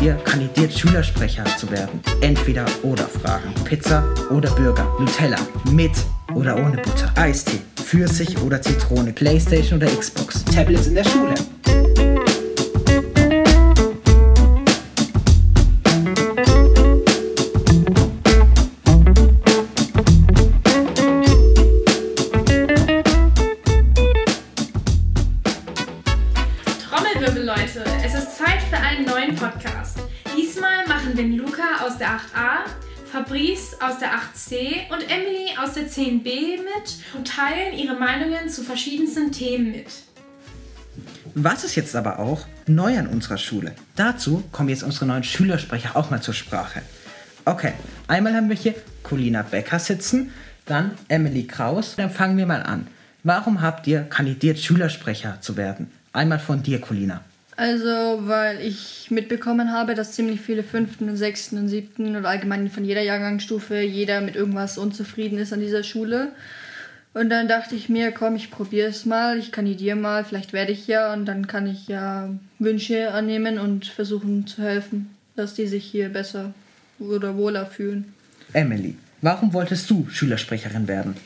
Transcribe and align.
ihr 0.00 0.14
kandidiert, 0.14 0.72
Schülersprecher 0.72 1.44
zu 1.56 1.70
werden? 1.70 2.00
Entweder 2.20 2.64
oder 2.82 3.04
Fragen. 3.04 3.52
Pizza 3.64 4.04
oder 4.30 4.50
Burger. 4.50 4.86
Nutella. 4.98 5.38
Mit 5.70 5.92
oder 6.34 6.56
ohne 6.56 6.78
Butter. 6.78 7.12
Eistee. 7.16 7.60
Pfirsich 7.76 8.38
oder 8.40 8.60
Zitrone. 8.60 9.12
Playstation 9.12 9.78
oder 9.80 9.88
Xbox. 9.88 10.44
Tablets 10.44 10.86
in 10.86 10.94
der 10.94 11.04
Schule. 11.04 11.34
8a, 32.16 32.64
Fabrice 33.10 33.76
aus 33.80 33.98
der 33.98 34.10
8c 34.10 34.90
und 34.90 35.02
Emily 35.10 35.50
aus 35.62 35.74
der 35.74 35.88
10b 35.88 36.58
mit 36.58 36.96
und 37.14 37.28
teilen 37.28 37.74
ihre 37.74 37.94
Meinungen 37.94 38.48
zu 38.48 38.62
verschiedensten 38.62 39.32
Themen 39.32 39.70
mit. 39.70 39.86
Was 41.34 41.64
ist 41.64 41.74
jetzt 41.74 41.94
aber 41.94 42.18
auch 42.18 42.46
neu 42.66 42.98
an 42.98 43.06
unserer 43.06 43.38
Schule? 43.38 43.74
Dazu 43.94 44.42
kommen 44.52 44.70
jetzt 44.70 44.82
unsere 44.82 45.06
neuen 45.06 45.24
Schülersprecher 45.24 45.96
auch 45.96 46.10
mal 46.10 46.22
zur 46.22 46.34
Sprache. 46.34 46.82
Okay, 47.44 47.74
einmal 48.08 48.34
haben 48.34 48.48
wir 48.48 48.56
hier 48.56 48.74
Colina 49.02 49.42
Becker 49.42 49.78
sitzen, 49.78 50.32
dann 50.64 50.92
Emily 51.08 51.46
Kraus. 51.46 51.94
Dann 51.96 52.10
fangen 52.10 52.38
wir 52.38 52.46
mal 52.46 52.62
an. 52.62 52.86
Warum 53.22 53.60
habt 53.60 53.86
ihr 53.86 54.02
kandidiert, 54.02 54.58
Schülersprecher 54.58 55.40
zu 55.40 55.56
werden? 55.56 55.90
Einmal 56.12 56.38
von 56.38 56.62
dir, 56.62 56.80
Colina. 56.80 57.22
Also, 57.56 58.20
weil 58.28 58.60
ich 58.60 59.10
mitbekommen 59.10 59.72
habe, 59.72 59.94
dass 59.94 60.12
ziemlich 60.12 60.42
viele 60.42 60.62
fünften 60.62 61.08
und 61.08 61.16
sechsten 61.16 61.56
und 61.56 61.68
siebten 61.68 62.14
oder 62.14 62.28
allgemein 62.28 62.68
von 62.68 62.84
jeder 62.84 63.00
Jahrgangsstufe 63.00 63.80
jeder 63.80 64.20
mit 64.20 64.36
irgendwas 64.36 64.76
unzufrieden 64.76 65.38
ist 65.38 65.54
an 65.54 65.60
dieser 65.60 65.82
Schule. 65.82 66.32
Und 67.14 67.30
dann 67.30 67.48
dachte 67.48 67.74
ich 67.74 67.88
mir, 67.88 68.12
komm, 68.12 68.36
ich 68.36 68.50
probiere 68.50 68.88
es 68.88 69.06
mal, 69.06 69.38
ich 69.38 69.50
kandidiere 69.50 69.96
mal, 69.96 70.22
vielleicht 70.22 70.52
werde 70.52 70.72
ich 70.72 70.86
ja 70.86 71.14
und 71.14 71.24
dann 71.24 71.46
kann 71.46 71.66
ich 71.66 71.88
ja 71.88 72.28
Wünsche 72.58 73.10
annehmen 73.12 73.58
und 73.58 73.86
versuchen 73.86 74.46
zu 74.46 74.62
helfen, 74.62 75.08
dass 75.34 75.54
die 75.54 75.66
sich 75.66 75.84
hier 75.86 76.10
besser 76.10 76.52
oder 76.98 77.38
wohler 77.38 77.64
fühlen. 77.64 78.12
Emily, 78.52 78.96
warum 79.22 79.54
wolltest 79.54 79.88
du 79.88 80.06
Schülersprecherin 80.10 80.88
werden? 80.88 81.16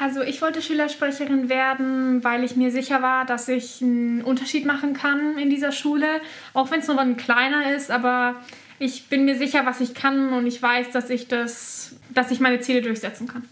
Also 0.00 0.22
ich 0.22 0.40
wollte 0.40 0.62
Schülersprecherin 0.62 1.50
werden, 1.50 2.24
weil 2.24 2.42
ich 2.42 2.56
mir 2.56 2.70
sicher 2.70 3.02
war, 3.02 3.26
dass 3.26 3.48
ich 3.48 3.82
einen 3.82 4.22
Unterschied 4.22 4.64
machen 4.64 4.94
kann 4.94 5.36
in 5.36 5.50
dieser 5.50 5.72
Schule, 5.72 6.06
auch 6.54 6.70
wenn 6.70 6.80
es 6.80 6.88
nur 6.88 6.98
ein 6.98 7.18
kleiner 7.18 7.74
ist, 7.76 7.90
aber 7.90 8.36
ich 8.78 9.08
bin 9.08 9.26
mir 9.26 9.36
sicher, 9.36 9.66
was 9.66 9.82
ich 9.82 9.92
kann 9.92 10.32
und 10.32 10.46
ich 10.46 10.62
weiß, 10.62 10.90
dass 10.92 11.10
ich 11.10 11.28
das, 11.28 11.92
dass 12.14 12.30
ich 12.30 12.40
meine 12.40 12.60
Ziele 12.60 12.80
durchsetzen 12.80 13.28
kann. 13.28 13.44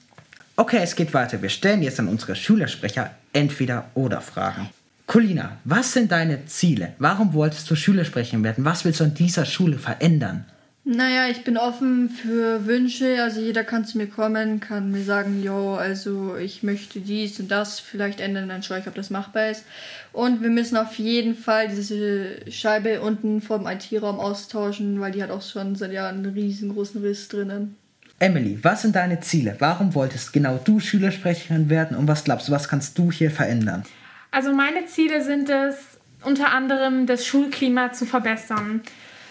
Okay, 0.56 0.80
es 0.80 0.96
geht 0.96 1.12
weiter. 1.12 1.42
Wir 1.42 1.50
stellen 1.50 1.82
jetzt 1.82 2.00
an 2.00 2.08
unsere 2.08 2.34
Schülersprecher 2.34 3.10
entweder 3.34 3.90
oder 3.92 4.22
Fragen. 4.22 4.70
Colina, 5.06 5.58
was 5.64 5.92
sind 5.92 6.10
deine 6.10 6.46
Ziele? 6.46 6.94
Warum 6.98 7.34
wolltest 7.34 7.70
du 7.70 7.76
Schülersprecherin 7.76 8.42
werden? 8.42 8.64
Was 8.64 8.86
willst 8.86 9.00
du 9.00 9.04
an 9.04 9.12
dieser 9.12 9.44
Schule 9.44 9.78
verändern? 9.78 10.46
Naja, 10.90 11.28
ich 11.28 11.44
bin 11.44 11.58
offen 11.58 12.08
für 12.08 12.64
Wünsche. 12.64 13.22
Also 13.22 13.42
jeder 13.42 13.62
kann 13.62 13.84
zu 13.84 13.98
mir 13.98 14.06
kommen, 14.06 14.58
kann 14.58 14.90
mir 14.90 15.02
sagen, 15.02 15.42
yo, 15.42 15.74
also 15.74 16.38
ich 16.38 16.62
möchte 16.62 17.00
dies 17.00 17.38
und 17.38 17.50
das 17.50 17.78
vielleicht 17.78 18.20
ändern, 18.20 18.48
dann 18.48 18.62
schaue 18.62 18.78
ich, 18.78 18.86
ob 18.86 18.94
das 18.94 19.10
machbar 19.10 19.50
ist. 19.50 19.66
Und 20.14 20.40
wir 20.40 20.48
müssen 20.48 20.78
auf 20.78 20.94
jeden 20.94 21.34
Fall 21.34 21.68
diese 21.68 22.50
Scheibe 22.50 23.02
unten 23.02 23.42
vom 23.42 23.66
IT-Raum 23.66 24.18
austauschen, 24.18 24.98
weil 24.98 25.12
die 25.12 25.22
hat 25.22 25.30
auch 25.30 25.42
schon 25.42 25.76
seit 25.76 25.92
Jahren 25.92 26.24
einen 26.24 26.32
riesengroßen 26.32 27.02
Riss 27.02 27.28
drinnen. 27.28 27.76
Emily, 28.18 28.58
was 28.62 28.80
sind 28.80 28.96
deine 28.96 29.20
Ziele? 29.20 29.56
Warum 29.58 29.94
wolltest 29.94 30.32
genau 30.32 30.58
du 30.64 30.80
Schülersprecherin 30.80 31.68
werden 31.68 31.98
und 31.98 32.08
was 32.08 32.24
glaubst 32.24 32.48
du, 32.48 32.52
was 32.52 32.66
kannst 32.66 32.96
du 32.96 33.12
hier 33.12 33.30
verändern? 33.30 33.82
Also 34.30 34.54
meine 34.54 34.86
Ziele 34.86 35.22
sind 35.22 35.50
es, 35.50 35.98
unter 36.24 36.50
anderem 36.50 37.04
das 37.04 37.26
Schulklima 37.26 37.92
zu 37.92 38.06
verbessern. 38.06 38.80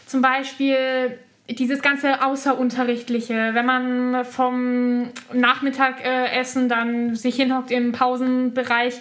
Zum 0.05 0.21
Beispiel 0.21 1.17
dieses 1.49 1.81
ganze 1.81 2.23
Außerunterrichtliche, 2.25 3.51
wenn 3.53 3.65
man 3.65 4.25
vom 4.25 5.09
Nachmittagessen 5.33 6.69
dann 6.69 7.15
sich 7.15 7.35
hinhockt 7.35 7.71
im 7.71 7.91
Pausenbereich, 7.91 8.95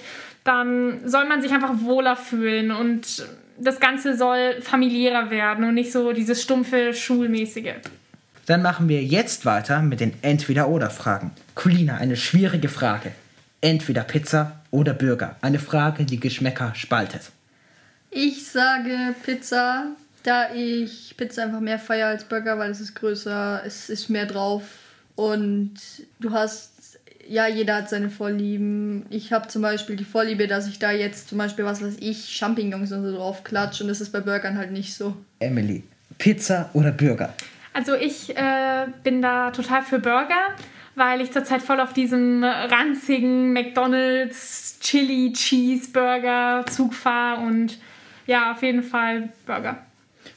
dann 0.44 1.00
soll 1.04 1.26
man 1.26 1.42
sich 1.42 1.52
einfach 1.52 1.80
wohler 1.80 2.16
fühlen 2.16 2.70
und 2.70 3.26
das 3.58 3.80
Ganze 3.80 4.16
soll 4.16 4.60
familiärer 4.60 5.30
werden 5.30 5.64
und 5.64 5.74
nicht 5.74 5.90
so 5.90 6.12
dieses 6.12 6.42
stumpfe 6.42 6.92
Schulmäßige. 6.94 7.74
Dann 8.46 8.62
machen 8.62 8.88
wir 8.88 9.02
jetzt 9.02 9.44
weiter 9.44 9.82
mit 9.82 9.98
den 9.98 10.12
Entweder-Oder-Fragen. 10.22 11.32
Colina, 11.54 11.96
eine 11.96 12.16
schwierige 12.16 12.68
Frage. 12.68 13.10
Entweder 13.60 14.02
Pizza 14.02 14.60
oder 14.70 14.94
Burger. 14.94 15.34
Eine 15.40 15.58
Frage, 15.58 16.04
die 16.04 16.20
Geschmäcker 16.20 16.72
spaltet. 16.76 17.32
Ich 18.10 18.46
sage 18.46 19.14
Pizza, 19.24 19.96
da 20.26 20.52
ich 20.52 21.14
Pizza 21.16 21.44
einfach 21.44 21.60
mehr 21.60 21.78
feiere 21.78 22.08
als 22.08 22.24
Burger, 22.24 22.58
weil 22.58 22.70
es 22.70 22.80
ist 22.80 22.94
größer, 22.94 23.62
es 23.64 23.88
ist 23.88 24.08
mehr 24.08 24.26
drauf 24.26 24.62
und 25.14 25.74
du 26.20 26.32
hast, 26.32 26.98
ja, 27.28 27.46
jeder 27.46 27.76
hat 27.76 27.88
seine 27.88 28.10
Vorlieben. 28.10 29.06
Ich 29.10 29.32
habe 29.32 29.48
zum 29.48 29.62
Beispiel 29.62 29.96
die 29.96 30.04
Vorliebe, 30.04 30.46
dass 30.46 30.68
ich 30.68 30.78
da 30.78 30.90
jetzt 30.90 31.28
zum 31.28 31.38
Beispiel, 31.38 31.64
was 31.64 31.82
weiß 31.82 31.96
ich, 32.00 32.28
Champignons 32.36 32.92
und 32.92 33.04
so 33.04 33.16
drauf 33.16 33.44
klatsche 33.44 33.84
und 33.84 33.88
das 33.88 34.00
ist 34.00 34.10
bei 34.10 34.20
Burgern 34.20 34.58
halt 34.58 34.72
nicht 34.72 34.94
so. 34.94 35.16
Emily, 35.38 35.84
Pizza 36.18 36.70
oder 36.72 36.92
Burger? 36.92 37.32
Also 37.72 37.94
ich 37.94 38.36
äh, 38.36 38.86
bin 39.04 39.22
da 39.22 39.50
total 39.50 39.82
für 39.82 39.98
Burger, 39.98 40.54
weil 40.94 41.20
ich 41.20 41.30
zurzeit 41.30 41.62
voll 41.62 41.78
auf 41.78 41.92
diesem 41.92 42.42
ranzigen 42.42 43.52
McDonald's 43.52 44.78
Chili 44.80 45.32
Cheeseburger 45.32 46.64
Zug 46.70 46.94
fahre 46.94 47.42
und 47.42 47.78
ja, 48.26 48.52
auf 48.52 48.62
jeden 48.62 48.82
Fall 48.82 49.28
Burger. 49.46 49.78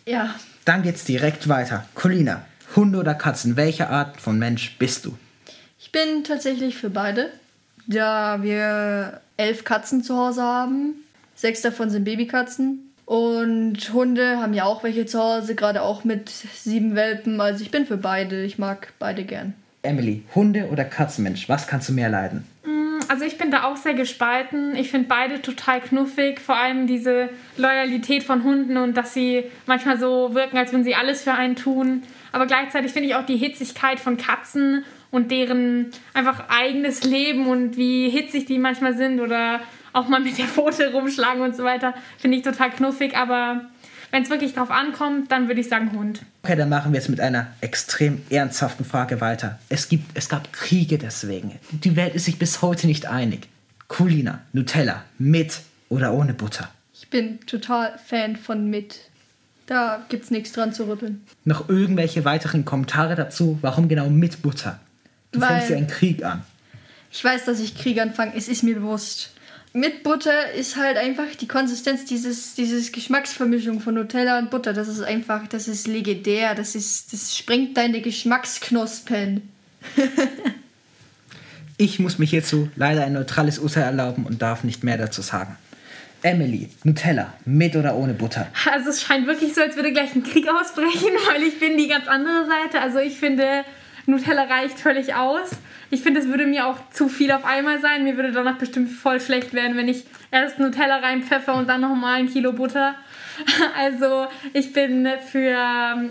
Ja. 0.05 0.35
Dann 0.65 0.83
geht's 0.83 1.05
direkt 1.05 1.47
weiter. 1.47 1.85
Colina, 1.95 2.43
Hunde 2.75 2.99
oder 2.99 3.15
Katzen, 3.15 3.55
welche 3.55 3.89
Art 3.89 4.19
von 4.19 4.37
Mensch 4.37 4.77
bist 4.77 5.05
du? 5.05 5.17
Ich 5.79 5.91
bin 5.91 6.23
tatsächlich 6.23 6.77
für 6.77 6.89
beide, 6.89 7.31
da 7.87 8.43
wir 8.43 9.21
elf 9.37 9.63
Katzen 9.63 10.03
zu 10.03 10.17
Hause 10.17 10.43
haben. 10.43 10.95
Sechs 11.35 11.61
davon 11.61 11.89
sind 11.89 12.03
Babykatzen. 12.03 12.91
Und 13.05 13.91
Hunde 13.91 14.37
haben 14.37 14.53
ja 14.53 14.65
auch 14.65 14.83
welche 14.83 15.07
zu 15.07 15.19
Hause, 15.19 15.55
gerade 15.55 15.81
auch 15.81 16.03
mit 16.03 16.29
sieben 16.29 16.95
Welpen. 16.95 17.41
Also 17.41 17.63
ich 17.63 17.71
bin 17.71 17.87
für 17.87 17.97
beide. 17.97 18.43
Ich 18.43 18.59
mag 18.59 18.93
beide 18.99 19.23
gern. 19.23 19.55
Emily, 19.81 20.23
Hunde 20.35 20.67
oder 20.67 20.83
Katzenmensch, 20.83 21.47
was 21.49 21.65
kannst 21.65 21.89
du 21.89 21.93
mehr 21.93 22.09
leiden? 22.09 22.45
Also 23.09 23.25
ich 23.25 23.39
bin 23.39 23.49
da 23.49 23.63
auch 23.63 23.75
sehr 23.75 23.95
gespalten. 23.95 24.75
Ich 24.75 24.91
finde 24.91 25.07
beide 25.07 25.41
total 25.41 25.81
knuffig. 25.81 26.39
Vor 26.39 26.55
allem 26.55 26.85
diese 26.85 27.29
Loyalität 27.57 28.23
von 28.23 28.43
Hunden 28.43 28.77
und 28.77 28.95
dass 28.95 29.15
sie 29.15 29.45
manchmal 29.65 29.97
so 29.97 30.35
wirken, 30.35 30.59
als 30.59 30.71
würden 30.71 30.83
sie 30.83 30.93
alles 30.93 31.23
für 31.23 31.33
einen 31.33 31.55
tun. 31.55 32.03
Aber 32.31 32.45
gleichzeitig 32.45 32.91
finde 32.91 33.09
ich 33.09 33.15
auch 33.15 33.25
die 33.25 33.35
Hitzigkeit 33.35 33.99
von 33.99 34.17
Katzen 34.17 34.85
und 35.09 35.31
deren 35.31 35.89
einfach 36.13 36.49
eigenes 36.49 37.03
Leben 37.03 37.47
und 37.47 37.77
wie 37.77 38.09
hitzig 38.09 38.45
die 38.45 38.59
manchmal 38.59 38.95
sind 38.95 39.19
oder 39.19 39.61
auch 39.91 40.07
mal 40.07 40.19
mit 40.19 40.37
der 40.37 40.45
Pfote 40.45 40.91
rumschlagen 40.91 41.41
und 41.41 41.55
so 41.55 41.63
weiter, 41.63 41.95
finde 42.19 42.37
ich 42.37 42.43
total 42.43 42.69
knuffig. 42.69 43.17
Aber 43.17 43.65
wenn 44.11 44.23
es 44.23 44.29
wirklich 44.29 44.53
drauf 44.53 44.71
ankommt, 44.71 45.31
dann 45.31 45.47
würde 45.47 45.61
ich 45.61 45.69
sagen 45.69 45.91
Hund. 45.91 46.21
Okay, 46.43 46.55
dann 46.55 46.69
machen 46.69 46.91
wir 46.91 46.99
jetzt 46.99 47.09
mit 47.09 47.19
einer 47.19 47.47
extrem 47.61 48.21
ernsthaften 48.29 48.85
Frage 48.85 49.21
weiter. 49.21 49.59
Es, 49.69 49.89
gibt, 49.89 50.17
es 50.17 50.29
gab 50.29 50.51
Kriege 50.53 50.97
deswegen. 50.97 51.59
Die 51.71 51.95
Welt 51.95 52.15
ist 52.15 52.25
sich 52.25 52.39
bis 52.39 52.61
heute 52.61 52.87
nicht 52.87 53.05
einig. 53.07 53.47
Colina, 53.87 54.41
Nutella, 54.53 55.03
mit 55.17 55.61
oder 55.89 56.13
ohne 56.13 56.33
Butter? 56.33 56.69
Ich 56.93 57.09
bin 57.09 57.39
total 57.45 57.97
Fan 58.05 58.35
von 58.35 58.69
mit. 58.69 58.99
Da 59.65 60.03
gibt's 60.09 60.31
nichts 60.31 60.51
dran 60.51 60.73
zu 60.73 60.87
rütteln. 60.87 61.23
Noch 61.45 61.69
irgendwelche 61.69 62.25
weiteren 62.25 62.65
Kommentare 62.65 63.15
dazu? 63.15 63.59
Warum 63.61 63.87
genau 63.87 64.09
mit 64.09 64.41
Butter? 64.41 64.79
Du 65.31 65.39
Weil- 65.41 65.49
fängst 65.49 65.69
ja 65.69 65.77
einen 65.77 65.87
Krieg 65.87 66.23
an. 66.23 66.43
Ich 67.11 67.23
weiß, 67.23 67.45
dass 67.45 67.59
ich 67.59 67.75
Krieg 67.75 67.99
anfange, 67.99 68.33
es 68.35 68.47
ist 68.47 68.63
mir 68.63 68.75
bewusst. 68.75 69.31
Mit 69.71 70.03
Butter 70.03 70.51
ist 70.53 70.77
halt 70.77 70.97
einfach 70.97 71.35
die 71.39 71.47
Konsistenz 71.47 72.05
dieses, 72.05 72.55
dieses 72.55 72.91
Geschmacksvermischung 72.91 73.79
von 73.79 73.93
Nutella 73.93 74.39
und 74.39 74.49
Butter. 74.49 74.73
Das 74.73 74.87
ist 74.87 75.01
einfach, 75.01 75.45
das 75.47 75.67
ist 75.67 75.87
legendär. 75.87 76.55
Das 76.55 76.73
ist, 76.73 77.13
das 77.13 77.37
sprengt 77.37 77.77
deine 77.77 78.01
Geschmacksknospen. 78.01 79.49
Ich 81.81 81.97
muss 81.97 82.19
mich 82.19 82.31
hierzu 82.31 82.69
leider 82.75 83.05
ein 83.05 83.13
neutrales 83.13 83.57
Urteil 83.57 83.83
erlauben 83.83 84.25
und 84.25 84.41
darf 84.41 84.65
nicht 84.65 84.83
mehr 84.83 84.97
dazu 84.97 85.21
sagen. 85.21 85.55
Emily, 86.23 86.67
Nutella, 86.83 87.33
mit 87.45 87.73
oder 87.77 87.95
ohne 87.95 88.13
Butter? 88.13 88.47
Also 88.69 88.89
es 88.89 89.01
scheint 89.01 89.25
wirklich 89.27 89.55
so, 89.55 89.61
als 89.61 89.77
würde 89.77 89.93
gleich 89.93 90.13
ein 90.13 90.23
Krieg 90.23 90.45
ausbrechen, 90.49 91.11
weil 91.31 91.41
ich 91.43 91.57
bin 91.57 91.77
die 91.77 91.87
ganz 91.87 92.05
andere 92.09 92.45
Seite. 92.47 92.81
Also 92.81 92.99
ich 92.99 93.17
finde, 93.17 93.63
Nutella 94.09 94.43
reicht 94.43 94.79
völlig 94.79 95.15
aus. 95.15 95.51
Ich 95.91 96.01
finde, 96.01 96.19
es 96.19 96.27
würde 96.27 96.45
mir 96.45 96.67
auch 96.67 96.77
zu 96.91 97.09
viel 97.09 97.31
auf 97.31 97.45
einmal 97.45 97.81
sein. 97.81 98.03
Mir 98.03 98.15
würde 98.15 98.31
danach 98.31 98.57
bestimmt 98.57 98.91
voll 98.91 99.19
schlecht 99.19 99.53
werden, 99.53 99.75
wenn 99.75 99.87
ich 99.87 100.03
erst 100.31 100.59
Nutella 100.59 100.97
reinpfeffer 100.97 101.55
und 101.55 101.67
dann 101.67 101.81
nochmal 101.81 102.19
ein 102.19 102.29
Kilo 102.29 102.53
Butter. 102.53 102.95
Also 103.77 104.27
ich 104.51 104.73
bin 104.73 105.07
für, 105.31 105.55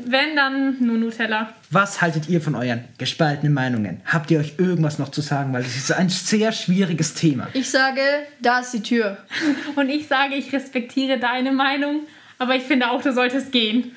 wenn 0.06 0.34
dann, 0.34 0.78
nur 0.80 0.96
Nutella. 0.96 1.52
Was 1.70 2.00
haltet 2.00 2.26
ihr 2.28 2.40
von 2.40 2.54
euren 2.54 2.84
gespaltenen 2.96 3.52
Meinungen? 3.52 4.00
Habt 4.06 4.30
ihr 4.30 4.40
euch 4.40 4.54
irgendwas 4.56 4.98
noch 4.98 5.10
zu 5.10 5.20
sagen? 5.20 5.52
Weil 5.52 5.62
das 5.62 5.76
ist 5.76 5.92
ein 5.92 6.08
sehr 6.08 6.52
schwieriges 6.52 7.12
Thema. 7.12 7.48
Ich 7.52 7.68
sage, 7.68 8.00
da 8.40 8.60
ist 8.60 8.72
die 8.72 8.82
Tür. 8.82 9.18
Und 9.76 9.90
ich 9.90 10.08
sage, 10.08 10.36
ich 10.36 10.50
respektiere 10.54 11.18
deine 11.18 11.52
Meinung, 11.52 12.00
aber 12.38 12.56
ich 12.56 12.62
finde 12.62 12.90
auch, 12.90 13.02
du 13.02 13.12
solltest 13.12 13.52
gehen. 13.52 13.92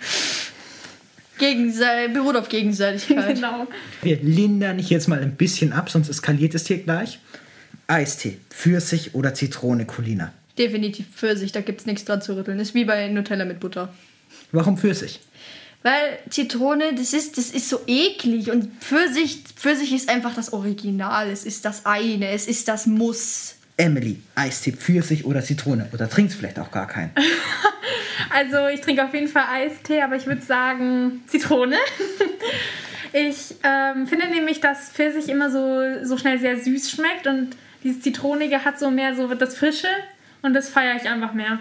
Gegense 1.42 1.86
beruht 2.14 2.38
auf 2.38 2.48
Gegenseitigkeit. 2.48 3.36
Genau. 3.36 3.68
Wir 4.04 4.18
lindern 4.22 4.80
jetzt 4.80 5.08
mal 5.08 5.20
ein 5.20 5.36
bisschen 5.36 5.74
ab, 5.74 5.90
sonst 5.90 6.08
eskaliert 6.08 6.54
es 6.54 6.68
hier 6.68 6.78
gleich. 6.78 7.20
Eistee, 7.88 8.38
Pfirsich 8.50 9.16
oder 9.16 9.34
Zitrone, 9.34 9.86
Colina? 9.86 10.32
Definitiv 10.58 11.08
Pfirsich, 11.14 11.52
da 11.52 11.62
gibt 11.62 11.82
es 11.82 11.86
nichts 11.88 12.06
dran 12.06 12.22
zu 12.22 12.38
rütteln. 12.38 12.60
Ist 12.60 12.76
wie 12.76 12.86
bei 12.86 13.08
Nutella 13.08 13.46
mit 13.46 13.60
Butter. 13.60 13.92
Warum 14.52 14.78
Pfirsich? 14.78 15.20
Weil 15.84 16.20
Zitrone, 16.30 16.94
das 16.96 17.12
ist, 17.14 17.40
das 17.40 17.50
ist 17.50 17.68
so 17.68 17.82
eklig 17.88 18.52
und 18.52 18.70
Pfirsich, 18.80 19.40
Pfirsich 19.56 19.94
ist 19.94 20.10
einfach 20.10 20.36
das 20.36 20.54
Original. 20.54 21.30
Es 21.32 21.44
ist 21.44 21.66
das 21.66 21.88
eine, 21.88 22.30
es 22.30 22.48
ist 22.48 22.68
das 22.68 22.86
Muss. 22.86 23.56
Emily, 23.82 24.22
Eistee, 24.36 24.74
Pfirsich 24.74 25.26
oder 25.26 25.42
Zitrone? 25.42 25.88
Oder 25.92 26.08
trinkst 26.08 26.38
vielleicht 26.38 26.60
auch 26.60 26.72
gar 26.72 26.88
keinen? 26.88 27.12
Also 28.34 28.68
ich 28.68 28.80
trinke 28.80 29.04
auf 29.04 29.14
jeden 29.14 29.28
Fall 29.28 29.44
Eistee, 29.52 30.04
aber 30.04 30.16
ich 30.16 30.26
würde 30.26 30.42
sagen 30.42 31.22
Zitrone. 31.28 31.76
Ich 33.14 33.56
ähm, 33.64 34.08
finde 34.08 34.30
nämlich, 34.30 34.62
dass 34.62 34.88
Pfirsich 34.90 35.28
immer 35.28 35.52
so, 35.52 36.06
so 36.06 36.18
schnell 36.18 36.40
sehr 36.40 36.58
süß 36.58 36.92
schmeckt 36.92 37.28
und 37.28 37.58
dieses 37.84 38.02
Zitronige 38.02 38.64
hat 38.64 38.80
so 38.80 38.90
mehr 38.90 39.18
so 39.18 39.28
das 39.34 39.58
Frische 39.58 39.90
und 40.42 40.54
das 40.54 40.70
feiere 40.70 40.96
ich 40.96 41.10
einfach 41.10 41.34
mehr. 41.34 41.60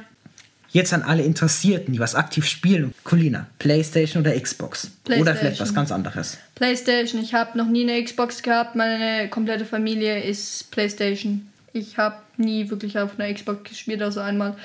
Jetzt 0.69 0.93
an 0.93 1.03
alle 1.03 1.25
Interessierten, 1.25 1.93
die 1.93 1.99
was 1.99 2.15
aktiv 2.15 2.47
spielen. 2.47 2.95
Colina, 3.03 3.49
Playstation 3.59 4.23
oder 4.23 4.39
Xbox? 4.39 4.93
Oder 5.07 5.17
vielleicht 5.17 5.41
Playstation. 5.41 5.67
was 5.67 5.75
ganz 5.75 5.91
anderes. 5.91 6.39
Playstation, 6.55 7.21
ich 7.21 7.35
habe 7.35 7.59
noch 7.59 7.67
nie 7.67 7.83
eine 7.83 8.05
Xbox 8.05 8.43
gehabt. 8.43 8.77
Meine 8.77 9.29
komplette 9.29 9.65
Familie 9.65 10.23
ist 10.23 10.71
Playstation. 10.71 11.50
Ich 11.73 11.99
habe 11.99 12.17
nie 12.37 12.69
wirklich 12.71 12.99
auf 12.99 13.19
einer 13.19 13.33
Xbox 13.33 13.71
gespielt, 13.71 14.03
außer 14.03 14.25
einmal. 14.25 14.57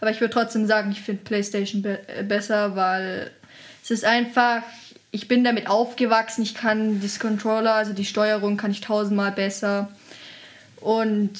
Aber 0.00 0.10
ich 0.10 0.20
würde 0.20 0.32
trotzdem 0.32 0.66
sagen, 0.66 0.92
ich 0.92 1.00
finde 1.00 1.24
Playstation 1.24 1.82
be 1.82 1.98
äh, 2.08 2.22
besser, 2.22 2.76
weil 2.76 3.30
es 3.82 3.90
ist 3.90 4.04
einfach, 4.04 4.62
ich 5.10 5.28
bin 5.28 5.44
damit 5.44 5.68
aufgewachsen. 5.68 6.42
Ich 6.42 6.54
kann 6.54 7.00
das 7.00 7.18
Controller, 7.18 7.74
also 7.74 7.92
die 7.92 8.04
Steuerung, 8.04 8.56
kann 8.56 8.70
ich 8.70 8.80
tausendmal 8.80 9.32
besser. 9.32 9.90
Und 10.80 11.32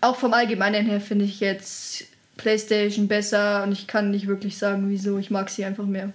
auch 0.00 0.16
vom 0.16 0.32
Allgemeinen 0.32 0.86
her 0.86 1.00
finde 1.00 1.24
ich 1.24 1.40
jetzt 1.40 2.04
Playstation 2.36 3.08
besser 3.08 3.64
und 3.64 3.72
ich 3.72 3.86
kann 3.86 4.10
nicht 4.10 4.26
wirklich 4.26 4.58
sagen, 4.58 4.88
wieso. 4.88 5.18
Ich 5.18 5.30
mag 5.30 5.50
sie 5.50 5.64
einfach 5.64 5.86
mehr. 5.86 6.12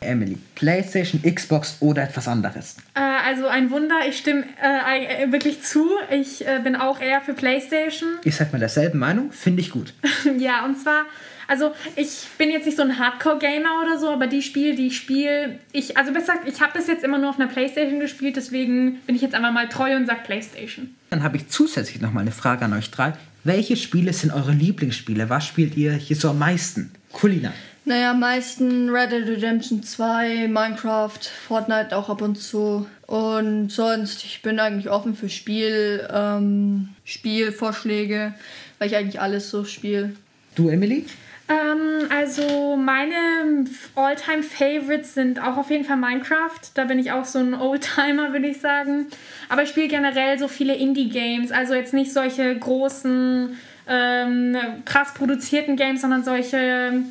Emily, 0.00 0.38
Playstation, 0.54 1.22
Xbox 1.22 1.76
oder 1.80 2.02
etwas 2.02 2.28
anderes? 2.28 2.76
Äh, 2.94 3.00
also 3.00 3.46
ein 3.46 3.70
Wunder, 3.70 3.96
ich 4.08 4.18
stimme 4.18 4.44
äh, 4.62 5.24
äh, 5.24 5.32
wirklich 5.32 5.62
zu. 5.62 5.88
Ich 6.10 6.46
äh, 6.46 6.60
bin 6.62 6.76
auch 6.76 7.00
eher 7.00 7.20
für 7.20 7.34
Playstation. 7.34 8.10
Ihr 8.24 8.32
seid 8.32 8.52
mal 8.52 8.58
derselben 8.58 8.98
Meinung? 8.98 9.32
Finde 9.32 9.60
ich 9.60 9.70
gut. 9.70 9.94
ja, 10.38 10.64
und 10.64 10.76
zwar, 10.76 11.04
also 11.48 11.72
ich 11.96 12.26
bin 12.38 12.50
jetzt 12.50 12.66
nicht 12.66 12.76
so 12.76 12.82
ein 12.82 12.98
Hardcore-Gamer 12.98 13.82
oder 13.84 13.98
so, 13.98 14.10
aber 14.10 14.26
die 14.26 14.42
Spiele, 14.42 14.74
die 14.74 14.88
ich 14.88 14.96
spiele, 14.96 15.58
ich, 15.72 15.96
also 15.96 16.12
besser 16.12 16.34
gesagt, 16.34 16.48
ich 16.48 16.60
habe 16.60 16.72
bis 16.72 16.86
jetzt 16.86 17.04
immer 17.04 17.18
nur 17.18 17.30
auf 17.30 17.38
einer 17.38 17.48
Playstation 17.48 18.00
gespielt, 18.00 18.36
deswegen 18.36 19.00
bin 19.06 19.14
ich 19.14 19.22
jetzt 19.22 19.34
einfach 19.34 19.52
mal 19.52 19.68
treu 19.68 19.96
und 19.96 20.06
sag 20.06 20.24
Playstation. 20.24 20.94
Dann 21.10 21.22
habe 21.22 21.36
ich 21.36 21.48
zusätzlich 21.48 22.00
noch 22.00 22.12
mal 22.12 22.20
eine 22.20 22.32
Frage 22.32 22.64
an 22.64 22.72
euch 22.72 22.90
drei. 22.90 23.12
Welche 23.42 23.76
Spiele 23.76 24.12
sind 24.12 24.32
eure 24.32 24.52
Lieblingsspiele? 24.52 25.30
Was 25.30 25.46
spielt 25.46 25.76
ihr 25.76 25.92
hier 25.92 26.16
so 26.16 26.30
am 26.30 26.38
meisten? 26.38 26.92
Colina. 27.12 27.52
Naja, 27.86 28.10
am 28.10 28.20
meisten 28.20 28.90
Red 28.90 29.10
Dead 29.10 29.26
Redemption 29.26 29.82
2, 29.82 30.48
Minecraft, 30.48 31.18
Fortnite 31.48 31.96
auch 31.96 32.10
ab 32.10 32.20
und 32.20 32.36
zu. 32.36 32.86
Und 33.06 33.70
sonst, 33.70 34.24
ich 34.24 34.42
bin 34.42 34.60
eigentlich 34.60 34.90
offen 34.90 35.14
für 35.14 35.28
Spiel, 35.28 36.06
ähm, 36.12 36.90
Spielvorschläge, 37.04 38.34
weil 38.78 38.88
ich 38.88 38.96
eigentlich 38.96 39.20
alles 39.20 39.50
so 39.50 39.64
spiele. 39.64 40.12
Du, 40.54 40.68
Emily? 40.68 41.06
Ähm, 41.48 42.06
also 42.10 42.76
meine 42.76 43.64
All-Time-Favorites 43.96 45.14
sind 45.14 45.42
auch 45.42 45.56
auf 45.56 45.70
jeden 45.70 45.84
Fall 45.84 45.96
Minecraft. 45.96 46.60
Da 46.74 46.84
bin 46.84 46.98
ich 46.98 47.10
auch 47.10 47.24
so 47.24 47.38
ein 47.38 47.54
Oldtimer, 47.54 48.32
würde 48.32 48.46
ich 48.46 48.60
sagen. 48.60 49.06
Aber 49.48 49.62
ich 49.62 49.70
spiele 49.70 49.88
generell 49.88 50.38
so 50.38 50.46
viele 50.46 50.76
Indie-Games. 50.76 51.50
Also 51.50 51.74
jetzt 51.74 51.94
nicht 51.94 52.12
solche 52.12 52.54
großen, 52.56 53.56
ähm, 53.88 54.56
krass 54.84 55.14
produzierten 55.14 55.76
Games, 55.76 56.02
sondern 56.02 56.22
solche 56.22 57.02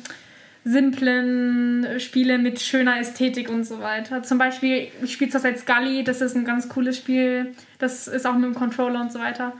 simplen 0.64 1.98
Spiele 1.98 2.38
mit 2.38 2.60
schöner 2.60 2.98
Ästhetik 3.00 3.48
und 3.48 3.64
so 3.64 3.80
weiter. 3.80 4.22
Zum 4.22 4.38
Beispiel, 4.38 4.88
ich 5.02 5.12
spiele 5.12 5.30
zurzeit 5.30 5.58
Scully, 5.58 6.04
das 6.04 6.20
ist 6.20 6.36
ein 6.36 6.44
ganz 6.44 6.68
cooles 6.68 6.98
Spiel. 6.98 7.54
Das 7.78 8.08
ist 8.08 8.26
auch 8.26 8.34
mit 8.34 8.44
dem 8.44 8.54
Controller 8.54 9.00
und 9.00 9.12
so 9.12 9.18
weiter. 9.18 9.52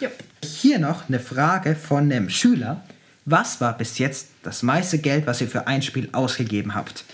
Jo. 0.00 0.08
Hier 0.44 0.78
noch 0.78 1.08
eine 1.08 1.20
Frage 1.20 1.74
von 1.74 2.10
einem 2.10 2.30
Schüler. 2.30 2.82
Was 3.24 3.60
war 3.60 3.76
bis 3.76 3.98
jetzt 3.98 4.28
das 4.42 4.62
meiste 4.62 4.98
Geld, 4.98 5.26
was 5.26 5.40
ihr 5.40 5.48
für 5.48 5.66
ein 5.66 5.82
Spiel 5.82 6.08
ausgegeben 6.12 6.74
habt? 6.74 7.04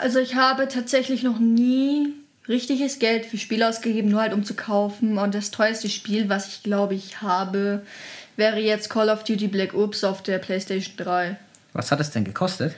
Also 0.00 0.18
ich 0.18 0.34
habe 0.34 0.68
tatsächlich 0.68 1.22
noch 1.22 1.38
nie 1.38 2.12
richtiges 2.48 2.98
Geld 2.98 3.26
für 3.26 3.38
Spiele 3.38 3.68
ausgegeben, 3.68 4.10
nur 4.10 4.20
halt 4.20 4.32
um 4.32 4.44
zu 4.44 4.54
kaufen. 4.54 5.18
Und 5.18 5.34
das 5.34 5.50
teuerste 5.50 5.88
Spiel, 5.88 6.28
was 6.28 6.48
ich 6.48 6.62
glaube 6.62 6.94
ich 6.94 7.22
habe, 7.22 7.82
wäre 8.36 8.58
jetzt 8.58 8.90
Call 8.90 9.08
of 9.08 9.24
Duty 9.24 9.48
Black 9.48 9.74
Ops 9.74 10.04
auf 10.04 10.22
der 10.22 10.38
PlayStation 10.38 10.96
3. 10.96 11.36
Was 11.72 11.90
hat 11.90 12.00
es 12.00 12.10
denn 12.10 12.24
gekostet? 12.24 12.74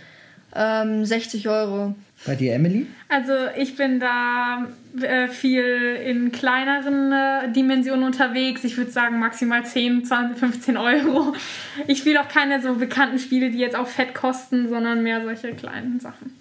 Ähm, 0.54 1.04
60 1.04 1.48
Euro. 1.48 1.94
Bei 2.26 2.36
dir, 2.36 2.54
Emily? 2.54 2.86
Also 3.08 3.32
ich 3.56 3.76
bin 3.76 3.98
da 4.00 4.66
äh, 5.02 5.28
viel 5.28 5.64
in 5.64 6.30
kleineren 6.32 7.12
äh, 7.12 7.52
Dimensionen 7.52 8.04
unterwegs. 8.04 8.62
Ich 8.64 8.76
würde 8.76 8.90
sagen 8.90 9.18
maximal 9.18 9.64
10, 9.64 10.04
20, 10.04 10.38
15 10.38 10.76
Euro. 10.76 11.34
Ich 11.88 11.98
spiele 11.98 12.20
auch 12.20 12.28
keine 12.28 12.62
so 12.62 12.74
bekannten 12.74 13.18
Spiele, 13.18 13.50
die 13.50 13.58
jetzt 13.58 13.76
auch 13.76 13.88
fett 13.88 14.14
kosten, 14.14 14.68
sondern 14.68 15.02
mehr 15.02 15.22
solche 15.22 15.54
kleinen 15.54 15.98
Sachen. 16.00 16.32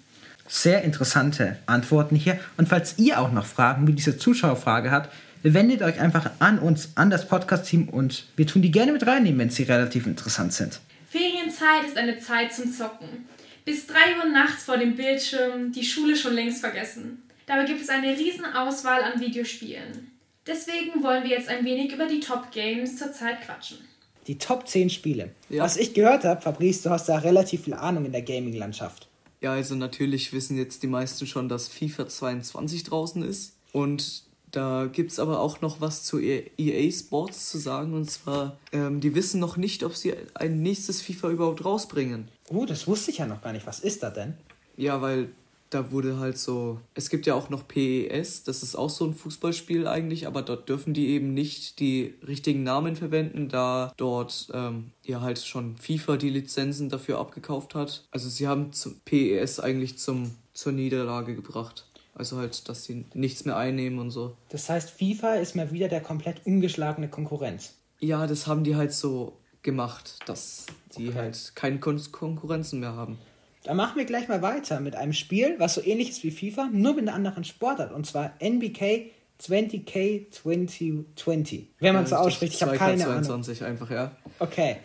Sehr 0.46 0.82
interessante 0.82 1.56
Antworten 1.66 2.14
hier. 2.14 2.38
Und 2.56 2.68
falls 2.68 2.98
ihr 2.98 3.20
auch 3.20 3.32
noch 3.32 3.46
Fragen 3.46 3.86
wie 3.88 3.92
diese 3.92 4.16
Zuschauerfrage 4.16 4.90
habt, 4.90 5.10
wendet 5.42 5.82
euch 5.82 6.00
einfach 6.00 6.30
an 6.38 6.58
uns, 6.58 6.92
an 6.94 7.10
das 7.10 7.28
Podcast-Team 7.28 7.88
und 7.88 8.26
wir 8.36 8.46
tun 8.46 8.62
die 8.62 8.70
gerne 8.70 8.92
mit 8.92 9.06
reinnehmen, 9.06 9.40
wenn 9.40 9.50
sie 9.50 9.64
relativ 9.64 10.06
interessant 10.06 10.52
sind. 10.52 10.80
Ferienzeit 11.54 11.86
ist 11.86 11.96
eine 11.96 12.18
Zeit 12.18 12.52
zum 12.52 12.72
Zocken. 12.72 13.28
Bis 13.64 13.86
3 13.86 14.18
Uhr 14.18 14.30
nachts 14.30 14.64
vor 14.64 14.76
dem 14.76 14.96
Bildschirm, 14.96 15.72
die 15.72 15.84
Schule 15.84 16.16
schon 16.16 16.34
längst 16.34 16.60
vergessen. 16.60 17.22
Dabei 17.46 17.64
gibt 17.64 17.80
es 17.80 17.88
eine 17.88 18.16
riesen 18.16 18.44
Auswahl 18.44 19.02
an 19.02 19.20
Videospielen. 19.20 20.10
Deswegen 20.46 21.02
wollen 21.02 21.22
wir 21.24 21.30
jetzt 21.30 21.48
ein 21.48 21.64
wenig 21.64 21.92
über 21.92 22.06
die 22.06 22.20
Top-Games 22.20 22.98
zur 22.98 23.12
Zeit 23.12 23.40
quatschen. 23.42 23.78
Die 24.26 24.38
Top 24.38 24.66
10 24.66 24.90
Spiele. 24.90 25.30
Ja. 25.48 25.62
Was 25.62 25.76
ich 25.76 25.94
gehört 25.94 26.24
habe, 26.24 26.40
Fabrice, 26.40 26.82
du 26.82 26.90
hast 26.90 27.08
da 27.08 27.18
relativ 27.18 27.64
viel 27.64 27.74
Ahnung 27.74 28.04
in 28.04 28.12
der 28.12 28.22
Gaming-Landschaft. 28.22 29.08
Ja, 29.40 29.52
also 29.52 29.74
natürlich 29.74 30.32
wissen 30.32 30.56
jetzt 30.56 30.82
die 30.82 30.86
meisten 30.86 31.26
schon, 31.26 31.48
dass 31.48 31.68
FIFA 31.68 32.08
22 32.08 32.84
draußen 32.84 33.22
ist. 33.22 33.56
Und 33.72 34.23
da 34.54 34.86
gibt 34.86 35.10
es 35.10 35.18
aber 35.18 35.40
auch 35.40 35.60
noch 35.60 35.80
was 35.80 36.04
zu 36.04 36.20
EA 36.20 36.90
Sports 36.92 37.50
zu 37.50 37.58
sagen. 37.58 37.92
Und 37.92 38.08
zwar, 38.08 38.56
ähm, 38.72 39.00
die 39.00 39.14
wissen 39.14 39.40
noch 39.40 39.56
nicht, 39.56 39.82
ob 39.82 39.96
sie 39.96 40.14
ein 40.34 40.62
nächstes 40.62 41.02
FIFA 41.02 41.30
überhaupt 41.30 41.64
rausbringen. 41.64 42.28
Oh, 42.48 42.64
das 42.64 42.86
wusste 42.86 43.10
ich 43.10 43.18
ja 43.18 43.26
noch 43.26 43.42
gar 43.42 43.52
nicht. 43.52 43.66
Was 43.66 43.80
ist 43.80 44.04
da 44.04 44.10
denn? 44.10 44.34
Ja, 44.76 45.02
weil 45.02 45.30
da 45.70 45.90
wurde 45.90 46.18
halt 46.18 46.38
so. 46.38 46.78
Es 46.94 47.10
gibt 47.10 47.26
ja 47.26 47.34
auch 47.34 47.50
noch 47.50 47.66
PES, 47.66 48.44
das 48.44 48.62
ist 48.62 48.76
auch 48.76 48.90
so 48.90 49.04
ein 49.04 49.14
Fußballspiel 49.14 49.88
eigentlich, 49.88 50.28
aber 50.28 50.42
dort 50.42 50.68
dürfen 50.68 50.94
die 50.94 51.08
eben 51.08 51.34
nicht 51.34 51.80
die 51.80 52.14
richtigen 52.26 52.62
Namen 52.62 52.94
verwenden, 52.94 53.48
da 53.48 53.92
dort 53.96 54.48
ähm, 54.54 54.92
ja 55.04 55.20
halt 55.20 55.40
schon 55.40 55.76
FIFA 55.76 56.16
die 56.16 56.30
Lizenzen 56.30 56.90
dafür 56.90 57.18
abgekauft 57.18 57.74
hat. 57.74 58.04
Also 58.12 58.28
sie 58.28 58.46
haben 58.46 58.72
zum 58.72 59.00
PES 59.04 59.58
eigentlich 59.58 59.98
zum, 59.98 60.30
zur 60.52 60.70
Niederlage 60.70 61.34
gebracht. 61.34 61.86
Also 62.14 62.38
halt, 62.38 62.68
dass 62.68 62.84
sie 62.84 63.06
nichts 63.14 63.44
mehr 63.44 63.56
einnehmen 63.56 63.98
und 63.98 64.10
so. 64.10 64.36
Das 64.50 64.70
heißt, 64.70 64.90
FIFA 64.90 65.34
ist 65.34 65.56
mal 65.56 65.72
wieder 65.72 65.88
der 65.88 66.00
komplett 66.00 66.46
ungeschlagene 66.46 67.08
Konkurrenz. 67.08 67.74
Ja, 67.98 68.26
das 68.26 68.46
haben 68.46 68.64
die 68.64 68.76
halt 68.76 68.92
so 68.92 69.36
gemacht, 69.62 70.18
dass 70.26 70.66
die 70.96 71.14
halt 71.14 71.52
keine 71.54 71.80
Kon 71.80 72.00
Konkurrenzen 72.12 72.80
mehr 72.80 72.94
haben. 72.94 73.18
Dann 73.64 73.76
machen 73.78 73.96
wir 73.96 74.04
gleich 74.04 74.28
mal 74.28 74.42
weiter 74.42 74.78
mit 74.80 74.94
einem 74.94 75.14
Spiel, 75.14 75.56
was 75.58 75.74
so 75.74 75.82
ähnlich 75.82 76.10
ist 76.10 76.22
wie 76.22 76.30
FIFA, 76.30 76.68
nur 76.70 76.94
mit 76.94 77.08
einer 77.08 77.14
anderen 77.14 77.44
Sportart. 77.44 77.92
Und 77.92 78.06
zwar 78.06 78.34
NBK 78.38 79.10
20K 79.40 80.30
2020. 80.30 81.68
Wenn 81.80 81.94
man 81.94 82.04
es 82.04 82.10
so 82.10 82.16
ausspricht, 82.16 82.54
ich 82.54 82.62
habe 82.62 82.76
keine 82.76 83.04
Ahnung. 83.06 83.24
22 83.24 83.64
einfach, 83.64 83.90
ja. 83.90 84.12
Okay. 84.38 84.76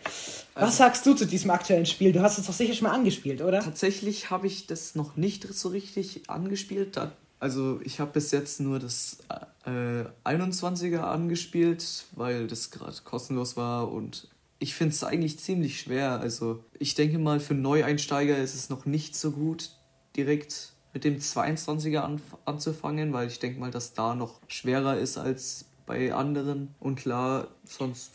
Was 0.54 0.76
sagst 0.76 1.06
du 1.06 1.14
zu 1.14 1.26
diesem 1.26 1.50
aktuellen 1.50 1.86
Spiel? 1.86 2.12
Du 2.12 2.20
hast 2.20 2.38
es 2.38 2.46
doch 2.46 2.52
sicher 2.52 2.74
schon 2.74 2.88
mal 2.88 2.94
angespielt, 2.94 3.40
oder? 3.40 3.60
Tatsächlich 3.60 4.30
habe 4.30 4.46
ich 4.46 4.66
das 4.66 4.94
noch 4.94 5.16
nicht 5.16 5.44
so 5.54 5.68
richtig 5.68 6.28
angespielt. 6.28 6.98
Also 7.38 7.80
ich 7.82 8.00
habe 8.00 8.12
bis 8.12 8.30
jetzt 8.32 8.60
nur 8.60 8.78
das 8.78 9.18
äh, 9.64 10.04
21er 10.28 11.00
angespielt, 11.00 12.04
weil 12.12 12.46
das 12.46 12.70
gerade 12.70 12.96
kostenlos 13.04 13.56
war 13.56 13.90
und 13.90 14.28
ich 14.58 14.74
finde 14.74 14.94
es 14.94 15.02
eigentlich 15.02 15.38
ziemlich 15.38 15.80
schwer. 15.80 16.20
Also 16.20 16.62
ich 16.78 16.94
denke 16.94 17.18
mal, 17.18 17.40
für 17.40 17.54
Neueinsteiger 17.54 18.36
ist 18.36 18.54
es 18.54 18.68
noch 18.68 18.84
nicht 18.84 19.16
so 19.16 19.30
gut, 19.30 19.70
direkt 20.16 20.72
mit 20.92 21.04
dem 21.04 21.18
22er 21.18 22.00
an, 22.00 22.20
anzufangen, 22.44 23.12
weil 23.12 23.28
ich 23.28 23.38
denke 23.38 23.60
mal, 23.60 23.70
dass 23.70 23.92
da 23.92 24.14
noch 24.14 24.40
schwerer 24.48 24.96
ist 24.96 25.18
als 25.18 25.66
bei 25.86 26.12
anderen. 26.12 26.74
Und 26.80 26.96
klar, 26.96 27.48
sonst 27.64 28.12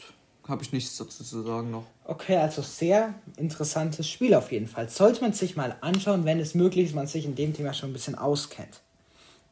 habe 0.48 0.64
ich 0.64 0.72
nichts 0.72 0.98
dazu 0.98 1.24
zu 1.24 1.42
sagen 1.42 1.72
noch. 1.72 1.86
Okay, 2.04 2.38
also 2.38 2.62
sehr 2.62 3.16
interessantes 3.38 4.08
Spiel 4.08 4.34
auf 4.36 4.52
jeden 4.52 4.68
Fall. 4.68 4.90
Sollte 4.90 5.22
man 5.22 5.34
sich 5.34 5.56
mal 5.56 5.76
anschauen, 5.82 6.26
wenn 6.26 6.40
es 6.40 6.54
möglich 6.54 6.88
ist, 6.88 6.96
man 6.96 7.08
sich 7.08 7.26
in 7.26 7.36
dem 7.36 7.54
Thema 7.54 7.74
schon 7.74 7.90
ein 7.90 7.94
bisschen 7.94 8.16
auskennt. 8.16 8.82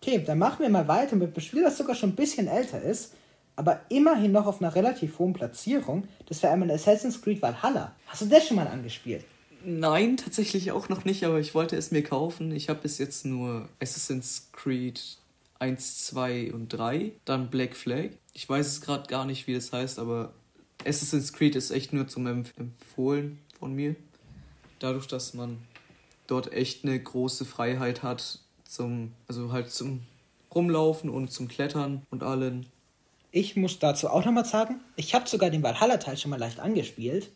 Okay, 0.01 0.23
dann 0.23 0.37
machen 0.37 0.59
wir 0.59 0.69
mal 0.69 0.87
weiter 0.87 1.15
mit 1.15 1.35
einem 1.35 1.41
Spiel, 1.41 1.63
das 1.63 1.77
sogar 1.77 1.95
schon 1.95 2.09
ein 2.09 2.15
bisschen 2.15 2.47
älter 2.47 2.81
ist 2.81 3.13
aber 3.55 3.81
immerhin 3.89 4.31
noch 4.31 4.47
auf 4.47 4.61
einer 4.61 4.73
relativ 4.73 5.19
hohen 5.19 5.33
Platzierung. 5.33 6.07
Das 6.27 6.41
wäre 6.41 6.53
einmal 6.53 6.71
Assassin's 6.71 7.21
Creed 7.21 7.41
Valhalla. 7.41 7.93
Hast 8.07 8.21
du 8.21 8.25
das 8.25 8.47
schon 8.47 8.57
mal 8.57 8.67
angespielt? 8.67 9.25
Nein, 9.65 10.17
tatsächlich 10.17 10.71
auch 10.71 10.89
noch 10.89 11.05
nicht, 11.05 11.23
aber 11.23 11.39
ich 11.39 11.55
wollte 11.55 11.77
es 11.77 11.91
mir 11.91 12.03
kaufen. 12.03 12.51
Ich 12.51 12.67
habe 12.69 12.81
bis 12.81 12.97
jetzt 12.97 13.25
nur 13.25 13.69
Assassin's 13.79 14.49
Creed 14.51 15.17
1, 15.59 16.05
2 16.07 16.53
und 16.53 16.69
3, 16.69 17.13
dann 17.23 17.49
Black 17.49 17.75
Flag. 17.75 18.09
Ich 18.33 18.49
weiß 18.49 18.67
es 18.67 18.81
gerade 18.81 19.07
gar 19.07 19.25
nicht, 19.25 19.47
wie 19.47 19.53
das 19.53 19.71
heißt, 19.71 19.99
aber 19.99 20.33
Assassin's 20.85 21.31
Creed 21.31 21.55
ist 21.55 21.71
echt 21.71 21.93
nur 21.93 22.07
zum 22.07 22.27
Empf 22.27 22.53
Empfohlen 22.57 23.39
von 23.57 23.73
mir. 23.73 23.95
Dadurch, 24.79 25.07
dass 25.07 25.33
man 25.33 25.59
dort 26.27 26.51
echt 26.51 26.83
eine 26.83 26.99
große 26.99 27.45
Freiheit 27.45 28.03
hat 28.03 28.39
zum, 28.67 29.13
also 29.29 29.53
halt 29.53 29.71
zum 29.71 30.01
Rumlaufen 30.53 31.09
und 31.09 31.31
zum 31.31 31.47
Klettern 31.47 32.01
und 32.09 32.23
allen. 32.23 32.65
Ich 33.31 33.55
muss 33.55 33.79
dazu 33.79 34.09
auch 34.09 34.25
nochmal 34.25 34.45
sagen, 34.45 34.81
ich 34.97 35.15
habe 35.15 35.29
sogar 35.29 35.49
den 35.49 35.63
Valhalla-Teil 35.63 36.17
schon 36.17 36.31
mal 36.31 36.39
leicht 36.39 36.59
angespielt. 36.59 37.31